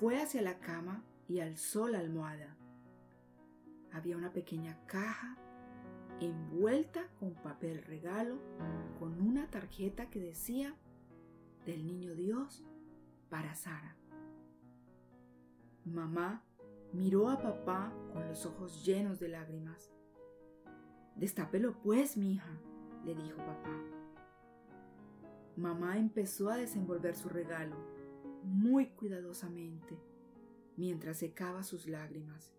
fue 0.01 0.23
hacia 0.23 0.41
la 0.41 0.61
cama 0.61 1.05
y 1.29 1.41
alzó 1.41 1.89
la 1.89 1.99
almohada. 1.99 2.57
Había 3.93 4.17
una 4.17 4.33
pequeña 4.33 4.87
caja 4.87 5.37
envuelta 6.21 7.09
con 7.19 7.35
papel 7.35 7.83
regalo 7.83 8.39
con 8.99 9.21
una 9.21 9.51
tarjeta 9.51 10.11
que 10.11 10.21
decía 10.21 10.75
del 11.67 11.87
niño 11.87 12.15
Dios 12.15 12.65
para 13.29 13.55
Sara. 13.55 13.97
Mamá 15.85 16.43
miró 16.93 17.29
a 17.29 17.41
papá 17.41 17.93
con 18.13 18.27
los 18.29 18.47
ojos 18.47 18.85
llenos 18.85 19.19
de 19.21 19.29
lágrimas. 19.29 19.93
Destápelo 21.17 21.81
pues, 21.83 22.17
mi 22.17 22.35
hija, 22.35 22.59
le 23.05 23.15
dijo 23.15 23.37
papá. 23.39 23.83
Mamá 25.57 25.99
empezó 25.99 26.51
a 26.51 26.57
desenvolver 26.57 27.15
su 27.15 27.29
regalo 27.29 27.77
muy 28.43 28.87
cuidadosamente 28.89 29.99
mientras 30.77 31.19
secaba 31.19 31.63
sus 31.63 31.87
lágrimas. 31.87 32.53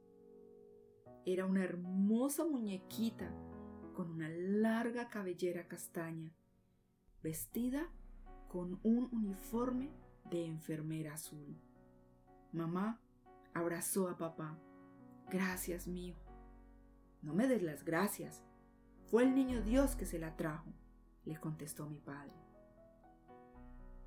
Era 1.26 1.46
una 1.46 1.64
hermosa 1.64 2.46
muñequita 2.46 3.32
con 3.96 4.12
una 4.12 4.30
larga 4.30 5.10
cabellera 5.10 5.68
castaña, 5.68 6.32
vestida 7.24 7.90
con 8.48 8.80
un 8.84 9.10
uniforme 9.12 9.90
de 10.30 10.46
enfermera 10.46 11.14
azul. 11.14 11.60
Mamá 12.52 13.02
abrazó 13.54 14.08
a 14.08 14.18
papá. 14.18 14.60
Gracias, 15.30 15.88
mío. 15.88 16.16
No 17.22 17.34
me 17.34 17.48
des 17.48 17.64
las 17.64 17.84
gracias. 17.84 18.44
Fue 19.06 19.24
el 19.24 19.34
niño 19.34 19.62
Dios 19.64 19.96
que 19.96 20.06
se 20.06 20.20
la 20.20 20.36
trajo, 20.36 20.72
le 21.24 21.40
contestó 21.40 21.88
mi 21.88 22.00
padre. 22.00 22.34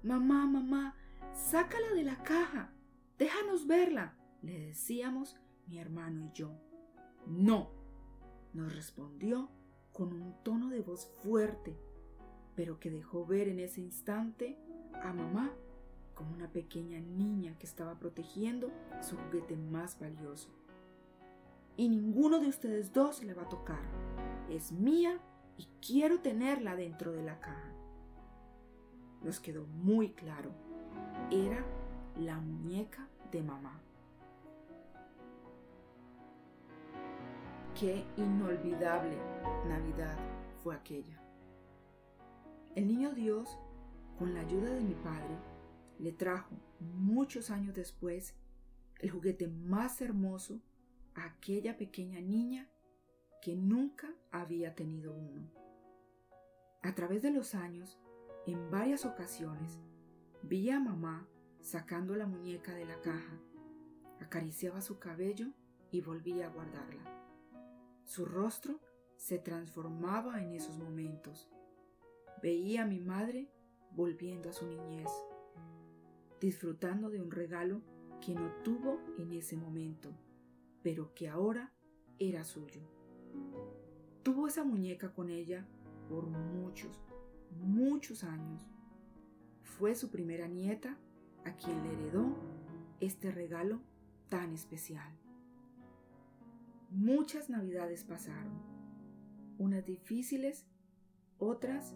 Mamá, 0.03 0.47
mamá, 0.47 0.95
sácala 1.33 1.93
de 1.95 2.05
la 2.05 2.23
caja. 2.23 2.73
Déjanos 3.19 3.67
verla, 3.67 4.17
le 4.43 4.59
decíamos 4.61 5.37
mi 5.67 5.79
hermano 5.79 6.25
y 6.25 6.31
yo. 6.33 6.68
No, 7.29 7.69
nos 8.55 8.75
respondió 8.75 9.51
con 9.93 10.15
un 10.15 10.35
tono 10.43 10.71
de 10.71 10.81
voz 10.81 11.07
fuerte, 11.23 11.77
pero 12.57 12.81
que 12.81 12.91
dejó 12.91 13.27
ver 13.27 13.49
en 13.49 13.61
ese 13.61 13.83
instante 13.83 14.57
a 15.03 15.13
mamá 15.13 15.53
como 16.15 16.35
una 16.35 16.51
pequeña 16.51 16.99
niña 17.01 17.57
que 17.59 17.67
estaba 17.67 17.99
protegiendo 17.99 18.73
su 19.03 19.17
juguete 19.17 19.57
más 19.57 20.01
valioso. 20.01 20.49
Y 21.77 21.91
ninguno 21.91 22.41
de 22.41 22.49
ustedes 22.49 22.93
dos 22.95 23.23
le 23.23 23.35
va 23.35 23.43
a 23.43 23.49
tocar. 23.49 23.83
Es 24.49 24.73
mía 24.73 25.21
y 25.59 25.69
quiero 25.87 26.21
tenerla 26.21 26.77
dentro 26.77 27.13
de 27.13 27.23
la 27.23 27.39
caja. 27.41 27.73
Nos 29.23 29.39
quedó 29.39 29.67
muy 29.67 30.13
claro. 30.13 30.51
Era 31.31 31.63
la 32.17 32.41
muñeca 32.41 33.07
de 33.31 33.43
mamá. 33.43 33.83
Qué 37.79 38.05
inolvidable 38.17 39.17
Navidad 39.69 40.19
fue 40.65 40.75
aquella. 40.75 41.23
El 42.75 42.89
niño 42.89 43.13
Dios, 43.13 43.57
con 44.19 44.35
la 44.35 44.41
ayuda 44.41 44.71
de 44.71 44.81
mi 44.81 44.95
padre, 44.95 45.39
le 46.01 46.11
trajo 46.11 46.57
muchos 46.81 47.53
años 47.53 47.77
después 47.77 48.35
el 48.99 49.13
juguete 49.13 49.47
más 49.47 50.01
hermoso 50.01 50.61
a 51.15 51.27
aquella 51.27 51.77
pequeña 51.77 52.21
niña 52.21 52.69
que 53.43 53.55
nunca 53.55 54.13
había 54.33 54.75
tenido 54.75 55.15
uno. 55.15 55.49
A 56.83 56.97
través 56.97 57.23
de 57.23 57.31
los 57.31 57.55
años, 57.55 57.97
en 58.49 58.73
varias 58.73 59.07
ocasiones, 59.07 59.79
vi 60.43 60.69
a 60.71 60.81
mamá 60.81 61.29
sacando 61.61 62.17
la 62.17 62.27
muñeca 62.27 62.75
de 62.75 62.87
la 62.87 63.01
caja, 63.03 63.39
acariciaba 64.19 64.81
su 64.81 64.99
cabello 64.99 65.47
y 65.93 66.01
volvía 66.01 66.47
a 66.47 66.51
guardarla. 66.51 67.18
Su 68.09 68.25
rostro 68.25 68.81
se 69.19 69.39
transformaba 69.39 70.43
en 70.43 70.55
esos 70.55 70.79
momentos. 70.79 71.51
Veía 72.43 72.85
a 72.85 72.87
mi 72.87 73.01
madre 73.01 73.53
volviendo 73.91 74.49
a 74.49 74.55
su 74.55 74.67
niñez, 74.67 75.11
disfrutando 76.41 77.11
de 77.11 77.21
un 77.21 77.31
regalo 77.31 77.83
que 78.25 78.35
no 78.35 78.51
tuvo 78.65 78.99
en 79.19 79.33
ese 79.33 79.59
momento, 79.59 80.11
pero 80.83 81.13
que 81.13 81.29
ahora 81.29 81.71
era 82.19 82.45
suyo. 82.45 82.81
Tuvo 84.23 84.47
esa 84.47 84.65
muñeca 84.65 85.13
con 85.13 85.29
ella 85.29 85.69
por 86.09 86.29
muchos, 86.29 87.05
muchos 87.61 88.25
años. 88.25 88.67
Fue 89.61 89.95
su 89.95 90.11
primera 90.11 90.49
nieta 90.49 90.97
a 91.45 91.55
quien 91.57 91.83
le 91.83 91.93
heredó 91.93 92.35
este 93.01 93.31
regalo 93.31 93.83
tan 94.31 94.55
especial. 94.55 95.15
Muchas 96.91 97.51
navidades 97.51 98.03
pasaron, 98.03 98.63
unas 99.59 99.85
difíciles, 99.85 100.67
otras 101.37 101.95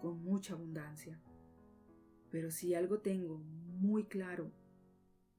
con 0.00 0.22
mucha 0.22 0.54
abundancia. 0.54 1.20
Pero 2.30 2.50
si 2.50 2.74
algo 2.74 3.00
tengo 3.00 3.38
muy 3.38 4.04
claro 4.04 4.52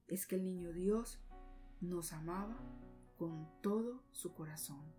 es 0.07 0.25
que 0.25 0.35
el 0.35 0.43
niño 0.43 0.73
Dios 0.73 1.23
nos 1.79 2.11
amaba 2.11 2.57
con 3.17 3.47
todo 3.61 4.03
su 4.11 4.33
corazón. 4.33 4.98